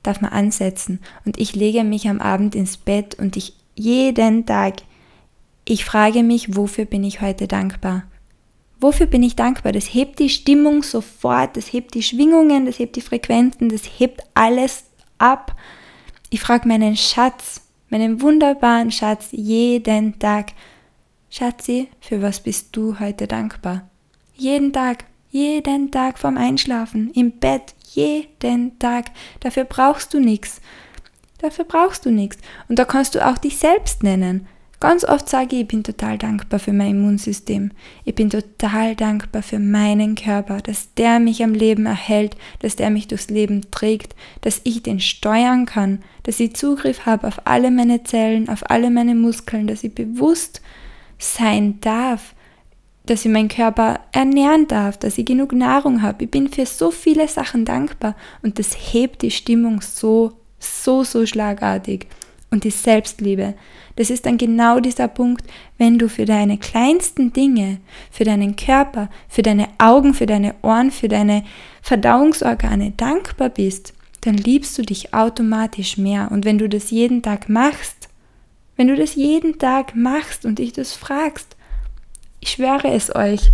darf 0.06 0.22
man 0.22 0.32
ansetzen. 0.32 1.00
Und 1.26 1.40
ich 1.40 1.56
lege 1.56 1.84
mich 1.84 2.08
am 2.08 2.20
Abend 2.20 2.56
ins 2.56 2.78
Bett 2.78 3.16
und 3.16 3.36
ich 3.38 3.54
jeden 3.76 4.46
Tag, 4.46 4.76
ich 5.66 5.84
frage 5.84 6.24
mich, 6.24 6.56
wofür 6.56 6.86
bin 6.86 7.04
ich 7.04 7.22
heute 7.22 7.48
dankbar? 7.48 8.04
Wofür 8.80 9.08
bin 9.08 9.24
ich 9.24 9.36
dankbar? 9.36 9.72
Das 9.72 9.94
hebt 9.94 10.20
die 10.20 10.30
Stimmung 10.30 10.84
sofort, 10.84 11.58
das 11.58 11.72
hebt 11.74 11.94
die 11.94 12.04
Schwingungen, 12.04 12.66
das 12.66 12.78
hebt 12.78 12.96
die 12.96 13.02
Frequenzen, 13.02 13.70
das 13.70 13.84
hebt 13.98 14.22
alles 14.34 14.86
ab. 15.18 15.56
Ich 16.30 16.42
frage 16.42 16.68
meinen 16.68 16.96
Schatz, 16.96 17.62
meinen 17.90 18.22
wunderbaren 18.22 18.92
Schatz 18.92 19.30
jeden 19.32 20.20
Tag, 20.20 20.52
Schatzi, 21.30 21.90
für 22.00 22.22
was 22.22 22.40
bist 22.40 22.76
du 22.76 23.00
heute 23.00 23.28
dankbar? 23.28 23.90
Jeden 24.36 24.72
Tag, 24.72 25.06
jeden 25.36 25.92
Tag 25.92 26.18
vorm 26.18 26.38
Einschlafen, 26.38 27.12
im 27.12 27.34
Bett, 27.34 27.76
jeden 27.92 28.80
Tag. 28.80 29.08
Dafür 29.42 29.66
brauchst 29.66 30.14
du 30.14 30.22
nichts. 30.22 30.62
Dafür 31.40 31.66
brauchst 31.66 32.06
du 32.06 32.10
nichts. 32.10 32.38
Und 32.70 32.80
da 32.80 32.86
kannst 32.86 33.16
du 33.16 33.26
auch 33.26 33.38
dich 33.38 33.58
selbst 33.58 34.02
nennen. 34.02 34.48
Ganz 34.80 35.04
oft 35.04 35.28
sage 35.28 35.58
ich, 35.58 35.62
ich 35.64 35.68
bin 35.68 35.84
total 35.84 36.18
dankbar 36.18 36.60
für 36.60 36.72
mein 36.72 36.92
Immunsystem. 36.92 37.72
Ich 38.06 38.16
bin 38.16 38.30
total 38.30 38.96
dankbar 38.96 39.42
für 39.42 39.60
meinen 39.60 40.16
Körper, 40.16 40.62
dass 40.62 40.94
der 40.94 41.20
mich 41.20 41.44
am 41.44 41.54
Leben 41.54 41.86
erhält, 41.86 42.38
dass 42.60 42.78
der 42.78 42.90
mich 42.90 43.10
durchs 43.10 43.30
Leben 43.30 43.70
trägt, 43.72 44.16
dass 44.40 44.62
ich 44.64 44.84
den 44.84 45.02
steuern 45.02 45.66
kann, 45.66 46.00
dass 46.24 46.40
ich 46.40 46.56
Zugriff 46.56 47.06
habe 47.06 47.28
auf 47.28 47.42
alle 47.46 47.72
meine 47.72 48.04
Zellen, 48.04 48.48
auf 48.48 48.70
alle 48.70 48.90
meine 48.90 49.16
Muskeln, 49.16 49.68
dass 49.68 49.84
ich 49.84 49.94
bewusst 49.94 50.62
sein 51.18 51.82
darf, 51.82 52.35
dass 53.06 53.26
ich 53.26 53.32
meinen 53.32 53.50
Körper 53.50 54.00
ernähren 54.12 54.68
darf, 54.68 54.98
dass 54.98 55.18
ich 55.18 55.26
genug 55.26 55.54
Nahrung 55.54 56.02
habe. 56.02 56.26
Ich 56.26 56.32
bin 56.32 56.50
für 56.50 56.66
so 56.66 56.92
viele 56.92 57.28
Sachen 57.28 57.66
dankbar 57.66 58.16
und 58.42 58.60
das 58.60 58.74
hebt 58.94 59.22
die 59.22 59.32
Stimmung 59.32 59.82
so, 59.82 60.34
so, 60.60 61.04
so 61.04 61.26
schlagartig. 61.26 62.08
Und 62.52 62.64
die 62.64 62.72
Selbstliebe, 62.72 63.56
das 63.96 64.10
ist 64.10 64.26
dann 64.26 64.38
genau 64.38 64.80
dieser 64.80 65.08
Punkt, 65.08 65.44
wenn 65.78 65.98
du 65.98 66.08
für 66.08 66.26
deine 66.26 66.58
kleinsten 66.58 67.34
Dinge, 67.34 67.80
für 68.12 68.24
deinen 68.24 68.56
Körper, 68.56 69.10
für 69.28 69.42
deine 69.42 69.68
Augen, 69.78 70.14
für 70.14 70.26
deine 70.26 70.56
Ohren, 70.62 70.92
für 70.92 71.08
deine 71.08 71.44
Verdauungsorgane 71.82 72.94
dankbar 72.96 73.50
bist, 73.50 73.94
dann 74.22 74.36
liebst 74.36 74.78
du 74.78 74.84
dich 74.84 75.14
automatisch 75.14 75.98
mehr. 75.98 76.30
Und 76.32 76.46
wenn 76.46 76.58
du 76.58 76.70
das 76.70 76.92
jeden 76.92 77.22
Tag 77.22 77.50
machst, 77.50 78.10
wenn 78.76 78.88
du 78.88 78.96
das 78.96 79.16
jeden 79.16 79.58
Tag 79.58 79.96
machst 79.96 80.46
und 80.46 80.60
dich 80.60 80.74
das 80.74 80.94
fragst, 80.94 81.55
ich 82.46 82.52
schwöre 82.52 82.94
es 82.94 83.14
euch, 83.16 83.50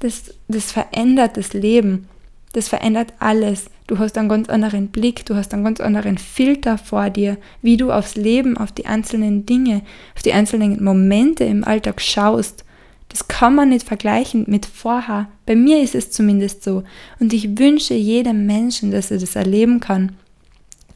das, 0.00 0.34
das 0.46 0.70
verändert 0.70 1.38
das 1.38 1.54
Leben. 1.54 2.08
Das 2.52 2.68
verändert 2.68 3.14
alles. 3.18 3.70
Du 3.86 3.98
hast 3.98 4.18
einen 4.18 4.28
ganz 4.28 4.50
anderen 4.50 4.88
Blick, 4.88 5.24
du 5.24 5.34
hast 5.34 5.54
einen 5.54 5.64
ganz 5.64 5.80
anderen 5.80 6.18
Filter 6.18 6.76
vor 6.76 7.08
dir, 7.08 7.38
wie 7.62 7.78
du 7.78 7.90
aufs 7.90 8.14
Leben, 8.14 8.58
auf 8.58 8.70
die 8.70 8.84
einzelnen 8.84 9.46
Dinge, 9.46 9.80
auf 10.14 10.20
die 10.20 10.34
einzelnen 10.34 10.84
Momente 10.84 11.44
im 11.44 11.64
Alltag 11.64 12.02
schaust. 12.02 12.66
Das 13.08 13.28
kann 13.28 13.54
man 13.54 13.70
nicht 13.70 13.86
vergleichen 13.86 14.44
mit 14.46 14.66
vorher. 14.66 15.28
Bei 15.46 15.56
mir 15.56 15.82
ist 15.82 15.94
es 15.94 16.10
zumindest 16.10 16.62
so. 16.62 16.84
Und 17.18 17.32
ich 17.32 17.58
wünsche 17.58 17.94
jedem 17.94 18.44
Menschen, 18.44 18.90
dass 18.90 19.10
er 19.10 19.18
das 19.18 19.36
erleben 19.36 19.80
kann. 19.80 20.12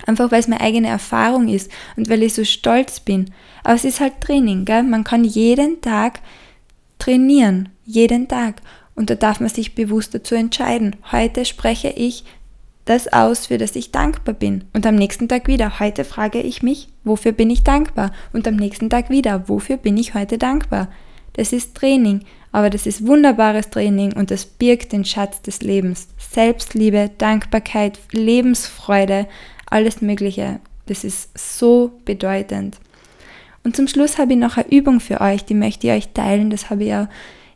Einfach 0.05 0.31
weil 0.31 0.41
es 0.41 0.49
meine 0.49 0.61
eigene 0.61 0.89
Erfahrung 0.89 1.49
ist 1.49 1.71
und 1.97 2.11
weil 2.11 2.23
ich 2.23 2.35
so 2.35 2.45
stolz 2.45 3.01
bin. 3.01 3.31
Aber 3.65 3.75
es 3.75 3.87
ist 3.87 4.01
halt 4.01 4.21
Training, 4.21 4.67
gell? 4.67 4.83
Man 4.83 5.05
kann 5.05 5.25
jeden 5.25 5.81
Tag 5.81 6.21
trainieren, 6.99 7.71
jeden 7.85 8.29
Tag. 8.29 8.63
Und 8.95 9.11
da 9.11 9.15
darf 9.15 9.41
man 9.41 9.49
sich 9.49 9.75
bewusst 9.75 10.15
dazu 10.15 10.35
entscheiden. 10.35 10.97
Heute 11.13 11.45
spreche 11.45 11.89
ich 11.91 12.25
das 12.87 13.13
aus, 13.13 13.47
für 13.47 13.59
das 13.59 13.77
ich 13.77 13.93
dankbar 13.93 14.35
bin. 14.35 14.65
Und 14.73 14.87
am 14.87 14.95
nächsten 14.95 15.29
Tag 15.29 15.49
wieder. 15.49 15.81
Heute 15.81 16.05
frage 16.05 16.41
ich 16.41 16.63
mich, 16.63 16.89
wofür 17.05 17.33
bin 17.33 17.51
ich 17.51 17.65
dankbar? 17.65 18.13
Und 18.33 18.49
am 18.49 18.57
nächsten 18.57 18.89
Tag 18.89 19.11
wieder, 19.11 19.49
wofür 19.49 19.77
bin 19.77 19.97
ich 19.97 20.15
heute 20.15 20.39
dankbar? 20.39 20.89
Das 21.35 21.53
ist 21.53 21.75
Training, 21.75 22.25
aber 22.53 22.71
das 22.71 22.87
ist 22.87 23.07
wunderbares 23.07 23.69
Training 23.69 24.15
und 24.15 24.31
das 24.31 24.47
birgt 24.47 24.93
den 24.93 25.05
Schatz 25.05 25.43
des 25.43 25.61
Lebens. 25.61 26.09
Selbstliebe, 26.17 27.11
Dankbarkeit, 27.19 27.99
Lebensfreude, 28.13 29.27
alles 29.67 30.01
Mögliche. 30.01 30.61
Das 30.87 31.05
ist 31.05 31.37
so 31.37 31.93
bedeutend. 32.05 32.79
Und 33.67 33.75
zum 33.75 33.89
Schluss 33.89 34.17
habe 34.17 34.35
ich 34.35 34.39
noch 34.39 34.59
eine 34.59 34.71
Übung 34.71 35.01
für 35.01 35.21
euch, 35.21 35.45
die 35.45 35.55
möchte 35.55 35.89
ich 35.89 35.93
euch 35.93 36.09
teilen. 36.11 36.51
Das 36.51 36.71
habe 36.71 36.85
ich 36.85 36.91
ja, 36.91 37.09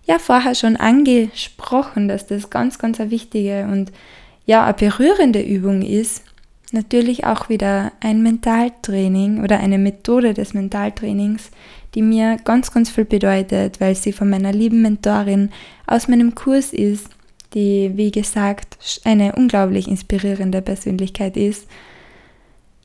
ja 0.03 0.19
vorher 0.19 0.57
schon 0.57 0.75
angesprochen, 0.75 2.09
dass 2.09 2.27
das 2.27 2.51
ganz, 2.51 2.81
ganz 2.81 2.99
eine 2.99 3.13
wichtige 3.13 3.69
und 3.71 3.93
ja, 4.45 4.65
eine 4.65 4.75
berührende 4.75 5.41
Übung 5.41 5.83
ist. 5.83 6.25
Natürlich 6.73 7.27
auch 7.27 7.49
wieder 7.49 7.93
ein 8.01 8.25
Mentaltraining 8.25 9.45
oder 9.45 9.61
eine 9.61 9.79
Methode 9.79 10.35
des 10.35 10.53
Mentaltrainings, 10.53 11.53
die 11.95 12.03
mir 12.03 12.39
ganz, 12.43 12.73
ganz 12.73 12.91
viel 12.91 13.05
bedeutet, 13.05 13.81
weil 13.81 13.95
sie 13.95 14.13
von 14.13 14.29
meiner 14.29 14.51
lieben 14.51 14.83
Mentorin 14.83 15.51
aus 15.87 16.09
meinem 16.09 16.35
Kurs 16.35 16.73
ist, 16.73 17.07
die, 17.55 17.93
wie 17.95 18.11
gesagt, 18.11 18.79
eine 19.05 19.37
unglaublich 19.37 19.87
inspirierende 19.87 20.61
Persönlichkeit 20.61 21.37
ist 21.37 21.69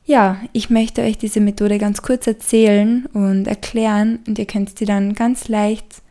ja, 0.06 0.39
ich 0.54 0.70
möchte 0.70 1.02
euch 1.02 1.18
diese 1.18 1.41
Methode 1.41 1.80
ganz 1.80 2.02
kurz 2.02 2.28
erzählen 2.28 3.08
und 3.13 3.48
erklären 3.48 4.20
und 4.28 4.38
ihr 4.38 4.46
könnt 4.46 4.78
sie 4.78 4.86
dann 4.86 5.13
ganz 5.13 5.48
leicht 5.48 6.04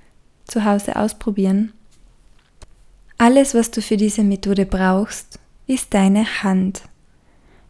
zu 0.47 0.65
Hause 0.65 0.97
ausprobieren. 0.97 1.73
Alles, 3.19 3.55
was 3.55 3.71
du 3.71 3.81
für 3.81 3.97
diese 3.97 4.25
Methode 4.25 4.67
brauchst, 4.67 5.39
ist 5.67 5.95
deine 5.95 6.43
Hand. 6.43 6.83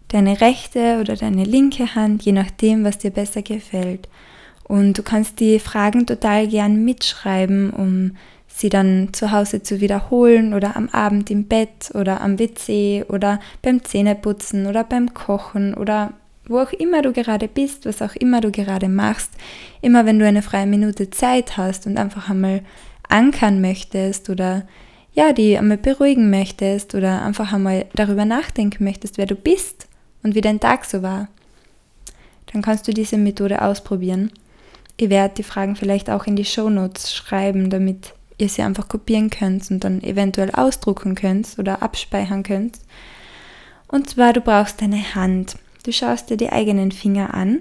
Deine 0.09 0.41
rechte 0.41 0.99
oder 1.01 1.17
deine 1.17 1.45
linke 1.45 1.95
Hand, 1.95 2.23
je 2.23 2.33
nachdem, 2.33 2.85
was 2.85 2.99
dir 2.99 3.11
besser 3.11 3.43
gefällt. 3.43 4.09
Und 4.67 4.97
du 4.97 5.03
kannst 5.03 5.41
die 5.41 5.59
Fragen 5.59 6.07
total 6.07 6.49
gern 6.49 6.85
mitschreiben, 6.85 7.71
um 7.71 8.17
sie 8.57 8.69
dann 8.69 9.09
zu 9.13 9.33
Hause 9.33 9.65
zu 9.65 9.81
wiederholen 9.81 10.55
oder 10.55 10.77
am 10.77 10.89
Abend 10.91 11.29
im 11.29 11.49
Bett 11.49 11.91
oder 11.93 12.21
am 12.21 12.39
WC 12.39 13.05
oder 13.09 13.41
beim 13.63 13.83
Zähneputzen 13.83 14.67
oder 14.67 14.85
beim 14.85 15.13
Kochen 15.13 15.75
oder 15.75 16.13
wo 16.47 16.61
auch 16.61 16.73
immer 16.73 17.03
du 17.03 17.13
gerade 17.13 17.49
bist, 17.49 17.85
was 17.85 18.01
auch 18.01 18.15
immer 18.15 18.41
du 18.41 18.53
gerade 18.53 18.89
machst, 18.89 19.33
immer 19.81 20.07
wenn 20.07 20.21
du 20.21 20.27
eine 20.27 20.41
freie 20.41 20.67
Minute 20.67 21.11
Zeit 21.11 21.57
hast 21.57 21.89
und 21.89 21.99
einfach 21.99 22.31
einmal 22.31 22.61
ankern 23.09 23.61
möchtest 23.61 24.31
oder 24.31 24.63
ja, 25.15 25.33
die 25.33 25.59
einmal 25.59 25.79
beruhigen 25.79 26.31
möchtest 26.31 26.95
oder 26.95 27.23
einfach 27.23 27.53
einmal 27.53 27.87
darüber 27.95 28.25
nachdenken 28.25 28.85
möchtest, 28.85 29.19
wer 29.19 29.27
du 29.27 29.35
bist 29.35 29.89
und 30.23 30.37
wie 30.37 30.41
dein 30.41 30.61
Tag 30.61 30.85
so 30.85 31.03
war, 31.03 31.27
dann 32.53 32.63
kannst 32.63 32.87
du 32.87 32.95
diese 32.95 33.17
Methode 33.17 33.63
ausprobieren. 33.63 34.31
Ich 34.97 35.11
werde 35.11 35.35
die 35.35 35.43
Fragen 35.43 35.75
vielleicht 35.75 36.09
auch 36.09 36.27
in 36.27 36.37
die 36.37 36.45
Show 36.45 36.71
Notes 36.71 37.13
schreiben, 37.13 37.69
damit 37.69 38.15
ihr 38.39 38.49
sie 38.49 38.63
einfach 38.63 38.89
kopieren 38.89 39.31
könnt 39.31 39.71
und 39.71 39.85
dann 39.85 40.03
eventuell 40.03 40.51
ausdrucken 40.51 41.15
könnt 41.15 41.57
oder 41.59 41.83
abspeichern 41.83 42.43
könnt. 42.43 42.79
Und 43.89 44.11
zwar, 44.11 44.33
du 44.33 44.41
brauchst 44.41 44.83
deine 44.83 45.15
Hand. 45.15 45.57
Du 45.85 45.93
schaust 45.93 46.31
dir 46.31 46.37
die 46.37 46.51
eigenen 46.51 46.93
Finger 46.93 47.35
an 47.35 47.61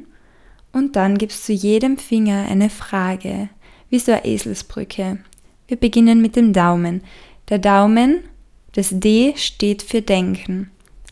und 0.72 0.96
dann 0.96 1.18
gibst 1.18 1.48
du 1.48 1.54
jedem 1.54 1.98
Finger 1.98 2.48
eine 2.50 2.70
Frage, 2.70 3.50
wie 3.90 4.00
so 4.00 4.12
eine 4.12 4.26
Eselsbrücke. 4.26 5.20
Wir 5.68 5.78
beginnen 5.78 6.22
mit 6.22 6.36
dem 6.36 6.54
Daumen. 6.54 7.02
Der 7.50 7.60
Daumen, 7.60 8.24
das 8.74 8.90
D 8.92 9.34
steht 9.38 9.84
für 9.84 10.02
Denken. 10.02 10.72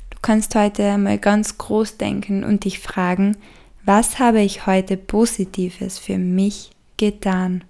Du 0.09 0.17
kannst 0.21 0.55
heute 0.55 0.83
einmal 0.83 1.17
ganz 1.17 1.57
groß 1.57 1.97
denken 1.97 2.43
und 2.43 2.65
dich 2.65 2.79
fragen, 2.79 3.37
was 3.83 4.19
habe 4.19 4.41
ich 4.41 4.65
heute 4.65 4.97
Positives 4.97 5.99
für 5.99 6.17
mich 6.17 6.71
getan? 6.97 7.63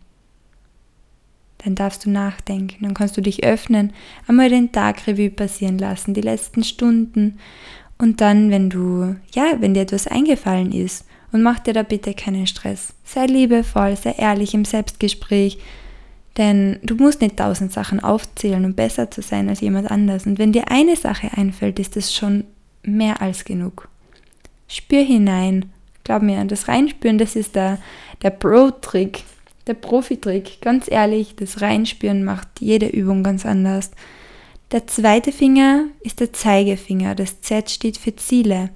Dann 1.64 1.76
darfst 1.76 2.06
du 2.06 2.10
nachdenken, 2.10 2.84
dann 2.84 2.94
kannst 2.94 3.18
du 3.18 3.22
dich 3.22 3.44
öffnen, 3.44 3.94
einmal 4.28 4.50
den 4.50 4.72
Tag 4.72 5.06
Revue 5.06 5.30
passieren 5.30 5.78
lassen, 5.78 6.14
die 6.14 6.22
letzten 6.22 6.64
Stunden 6.64 7.38
und 8.02 8.20
dann, 8.20 8.50
wenn 8.50 8.72
du, 8.72 9.16
ja, 9.36 9.58
wenn 9.60 9.76
dir 9.76 9.82
etwas 9.82 10.08
eingefallen 10.08 10.72
ist 10.72 11.06
und 11.32 11.44
mach 11.44 11.60
dir 11.60 11.74
da 11.74 11.84
bitte 11.84 12.16
keinen 12.16 12.48
Stress. 12.48 12.94
Sei 13.04 13.28
liebevoll, 13.28 13.96
sei 13.96 14.16
ehrlich 14.18 14.56
im 14.56 14.66
Selbstgespräch, 14.66 15.60
denn 16.38 16.80
du 16.82 16.96
musst 16.96 17.22
nicht 17.22 17.38
tausend 17.38 17.72
Sachen 17.72 18.00
aufzählen, 18.00 18.66
um 18.66 18.74
besser 18.74 19.12
zu 19.12 19.22
sein 19.22 19.50
als 19.50 19.62
jemand 19.62 19.92
anders. 19.92 20.26
Und 20.26 20.40
wenn 20.40 20.52
dir 20.52 20.72
eine 20.72 20.96
Sache 20.96 21.30
einfällt, 21.36 21.78
ist 21.78 21.96
das 21.96 22.12
schon 22.12 22.46
mehr 22.84 23.22
als 23.22 23.46
genug. 23.46 23.88
Spür 24.68 25.04
hinein. 25.04 25.72
Glaub 26.04 26.24
mir, 26.24 26.44
das 26.46 26.68
Reinspüren, 26.68 27.20
das 27.20 27.36
ist 27.36 27.56
der, 27.56 27.78
der 28.24 28.32
Pro-Trick, 28.32 29.24
der 29.68 29.74
Profi-Trick. 29.74 30.62
Ganz 30.62 30.90
ehrlich, 30.90 31.36
das 31.36 31.62
Reinspüren 31.62 32.24
macht 32.24 32.48
jede 32.60 32.88
Übung 32.88 33.24
ganz 33.24 33.46
anders. 33.46 33.92
Der 34.72 34.88
zweite 34.88 35.32
Finger 35.32 35.86
ist 36.02 36.20
der 36.20 36.34
Zeigefinger. 36.34 37.16
Das 37.16 37.42
Z 37.42 37.70
steht 37.70 37.98
für 37.98 38.16
Ziele. 38.16 38.70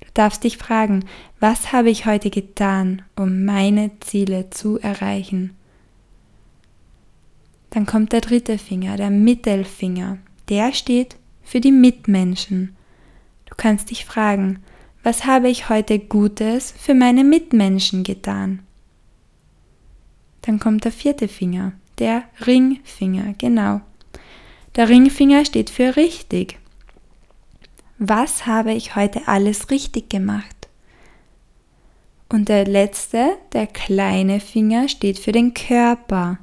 Du 0.00 0.08
darfst 0.14 0.44
dich 0.44 0.58
fragen, 0.58 1.04
was 1.40 1.72
habe 1.72 1.90
ich 1.90 2.06
heute 2.06 2.30
getan, 2.30 3.02
um 3.16 3.44
meine 3.44 3.90
Ziele 4.00 4.50
zu 4.50 4.78
erreichen? 4.78 5.56
Dann 7.70 7.86
kommt 7.86 8.12
der 8.12 8.20
dritte 8.20 8.58
Finger, 8.58 8.96
der 8.96 9.10
Mittelfinger. 9.10 10.18
Der 10.48 10.72
steht 10.72 11.16
für 11.42 11.60
die 11.60 11.72
Mitmenschen. 11.72 12.76
Du 13.46 13.54
kannst 13.56 13.90
dich 13.90 14.04
fragen, 14.04 14.62
was 15.02 15.24
habe 15.24 15.48
ich 15.48 15.68
heute 15.68 15.98
Gutes 15.98 16.72
für 16.78 16.94
meine 16.94 17.24
Mitmenschen 17.24 18.04
getan? 18.04 18.60
Dann 20.42 20.58
kommt 20.58 20.84
der 20.84 20.92
vierte 20.92 21.28
Finger, 21.28 21.72
der 21.98 22.24
Ringfinger, 22.46 23.34
genau. 23.38 23.80
Der 24.76 24.88
Ringfinger 24.88 25.44
steht 25.44 25.70
für 25.70 25.96
richtig. 25.96 26.58
Was 27.98 28.46
habe 28.46 28.72
ich 28.72 28.96
heute 28.96 29.28
alles 29.28 29.70
richtig 29.70 30.10
gemacht? 30.10 30.68
Und 32.28 32.48
der 32.48 32.64
letzte, 32.64 33.36
der 33.52 33.66
kleine 33.66 34.40
Finger, 34.40 34.88
steht 34.88 35.18
für 35.18 35.32
den 35.32 35.52
Körper. 35.54 36.38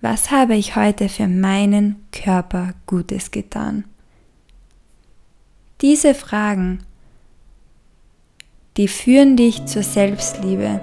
Was 0.00 0.32
habe 0.32 0.56
ich 0.56 0.74
heute 0.74 1.08
für 1.08 1.28
meinen 1.28 2.04
Körper 2.10 2.74
Gutes 2.86 3.30
getan? 3.30 3.84
Diese 5.80 6.14
Fragen, 6.14 6.80
die 8.76 8.88
führen 8.88 9.36
dich 9.36 9.64
zur 9.66 9.84
Selbstliebe, 9.84 10.80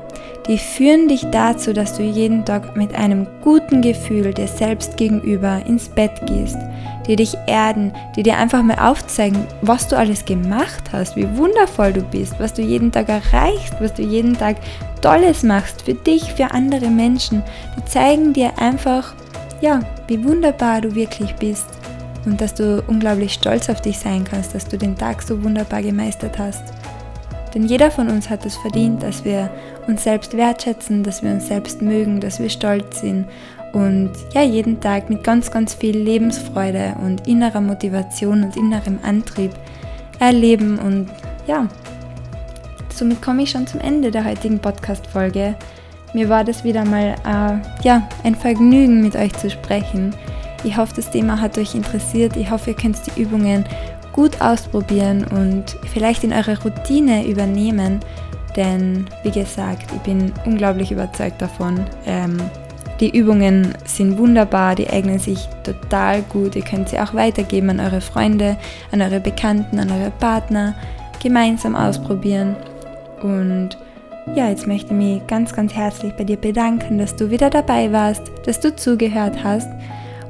die 0.49 0.57
führen 0.57 1.07
dich 1.07 1.27
dazu, 1.29 1.73
dass 1.73 1.95
du 1.95 2.01
jeden 2.01 2.43
Tag 2.43 2.75
mit 2.75 2.95
einem 2.95 3.27
guten 3.43 3.83
Gefühl 3.83 4.33
dir 4.33 4.47
selbst 4.47 4.97
gegenüber 4.97 5.61
ins 5.67 5.87
Bett 5.89 6.25
gehst, 6.25 6.57
die 7.05 7.15
dich 7.15 7.37
erden, 7.45 7.93
die 8.15 8.23
dir 8.23 8.35
einfach 8.35 8.63
mal 8.63 8.79
aufzeigen, 8.79 9.45
was 9.61 9.87
du 9.87 9.95
alles 9.95 10.25
gemacht 10.25 10.85
hast, 10.91 11.15
wie 11.15 11.37
wundervoll 11.37 11.93
du 11.93 12.01
bist, 12.01 12.39
was 12.39 12.51
du 12.51 12.63
jeden 12.63 12.91
Tag 12.91 13.09
erreichst, 13.09 13.75
was 13.79 13.93
du 13.93 14.01
jeden 14.01 14.35
Tag 14.35 14.55
Tolles 15.01 15.43
machst 15.43 15.83
für 15.83 15.93
dich, 15.93 16.33
für 16.33 16.49
andere 16.49 16.87
Menschen. 16.87 17.43
Die 17.77 17.85
zeigen 17.85 18.33
dir 18.33 18.51
einfach, 18.57 19.13
ja, 19.61 19.81
wie 20.07 20.23
wunderbar 20.23 20.81
du 20.81 20.95
wirklich 20.95 21.35
bist 21.35 21.67
und 22.25 22.41
dass 22.41 22.55
du 22.55 22.83
unglaublich 22.87 23.33
stolz 23.33 23.69
auf 23.69 23.81
dich 23.81 23.99
sein 23.99 24.23
kannst, 24.23 24.55
dass 24.55 24.67
du 24.67 24.79
den 24.79 24.97
Tag 24.97 25.21
so 25.21 25.43
wunderbar 25.43 25.83
gemeistert 25.83 26.39
hast. 26.39 26.78
Denn 27.53 27.65
jeder 27.65 27.89
von 27.89 28.09
uns 28.09 28.29
hat 28.29 28.45
es 28.45 28.55
verdient, 28.57 29.01
dass 29.01 29.25
wir 29.25 29.49
uns 29.87 30.03
selbst 30.03 30.37
wertschätzen, 30.37 31.03
dass 31.03 31.23
wir 31.23 31.31
uns 31.31 31.47
selbst 31.47 31.81
mögen, 31.81 32.19
dass 32.19 32.39
wir 32.39 32.49
stolz 32.49 33.01
sind 33.01 33.25
und 33.73 34.11
ja, 34.33 34.41
jeden 34.41 34.79
Tag 34.79 35.09
mit 35.09 35.23
ganz, 35.23 35.51
ganz 35.51 35.73
viel 35.73 35.97
Lebensfreude 35.97 36.95
und 37.03 37.27
innerer 37.27 37.61
Motivation 37.61 38.43
und 38.43 38.57
innerem 38.57 38.99
Antrieb 39.03 39.51
erleben. 40.19 40.79
Und 40.79 41.09
ja, 41.47 41.67
somit 42.89 43.21
komme 43.21 43.43
ich 43.43 43.51
schon 43.51 43.67
zum 43.67 43.79
Ende 43.79 44.11
der 44.11 44.25
heutigen 44.25 44.59
Podcast-Folge. 44.59 45.55
Mir 46.13 46.29
war 46.29 46.43
das 46.43 46.63
wieder 46.63 46.83
mal 46.85 47.15
äh, 47.25 47.83
ja, 47.83 48.07
ein 48.23 48.33
Vergnügen, 48.33 49.01
mit 49.01 49.15
euch 49.15 49.33
zu 49.33 49.49
sprechen. 49.49 50.15
Ich 50.63 50.75
hoffe, 50.75 50.93
das 50.95 51.11
Thema 51.11 51.39
hat 51.39 51.57
euch 51.57 51.75
interessiert. 51.75 52.35
Ich 52.35 52.49
hoffe, 52.49 52.71
ihr 52.71 52.75
könnt 52.75 52.97
die 53.05 53.21
Übungen 53.21 53.65
gut 54.19 54.41
ausprobieren 54.41 55.23
und 55.31 55.77
vielleicht 55.93 56.25
in 56.25 56.33
eure 56.33 56.61
Routine 56.61 57.25
übernehmen. 57.25 58.01
Denn, 58.57 59.05
wie 59.23 59.31
gesagt, 59.31 59.89
ich 59.95 60.01
bin 60.01 60.33
unglaublich 60.45 60.91
überzeugt 60.91 61.41
davon. 61.41 61.85
Ähm, 62.05 62.37
die 62.99 63.17
Übungen 63.17 63.73
sind 63.85 64.17
wunderbar, 64.17 64.75
die 64.75 64.89
eignen 64.89 65.19
sich 65.19 65.47
total 65.63 66.21
gut. 66.23 66.57
Ihr 66.57 66.63
könnt 66.63 66.89
sie 66.89 66.99
auch 66.99 67.13
weitergeben 67.13 67.69
an 67.69 67.79
eure 67.79 68.01
Freunde, 68.01 68.57
an 68.91 69.01
eure 69.01 69.21
Bekannten, 69.21 69.79
an 69.79 69.89
eure 69.89 70.11
Partner. 70.11 70.75
Gemeinsam 71.23 71.73
ausprobieren. 71.73 72.57
Und 73.21 73.77
ja, 74.35 74.49
jetzt 74.49 74.67
möchte 74.67 74.87
ich 74.87 74.99
mich 74.99 75.27
ganz, 75.27 75.53
ganz 75.53 75.73
herzlich 75.73 76.11
bei 76.17 76.25
dir 76.25 76.35
bedanken, 76.35 76.97
dass 76.97 77.15
du 77.15 77.29
wieder 77.29 77.49
dabei 77.49 77.89
warst, 77.93 78.23
dass 78.45 78.59
du 78.59 78.75
zugehört 78.75 79.41
hast. 79.45 79.69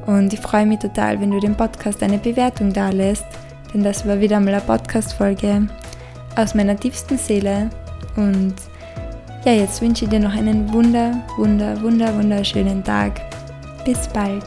Und 0.06 0.32
ich 0.32 0.39
freue 0.39 0.67
mich 0.67 0.78
total, 0.78 1.19
wenn 1.19 1.32
du 1.32 1.39
dem 1.39 1.56
Podcast 1.56 2.04
eine 2.04 2.19
Bewertung 2.19 2.71
da 2.71 2.89
lässt, 2.89 3.25
denn 3.73 3.84
das 3.84 4.08
war 4.08 4.19
wieder 4.19 4.39
mal 4.39 4.53
eine 4.53 4.62
Podcast-Folge 4.62 5.67
aus 6.36 6.55
meiner 6.55 6.75
tiefsten 6.75 7.17
Seele. 7.17 7.69
Und 8.15 8.55
ja, 9.45 9.53
jetzt 9.53 9.82
wünsche 9.82 10.05
ich 10.05 10.12
dir 10.12 10.19
noch 10.19 10.36
einen 10.36 10.71
wunder, 10.73 11.23
wunder, 11.38 11.82
wunder, 11.82 12.13
wunderschönen 12.15 12.84
Tag. 12.84 13.21
Bis 13.86 14.08
bald. 14.08 14.43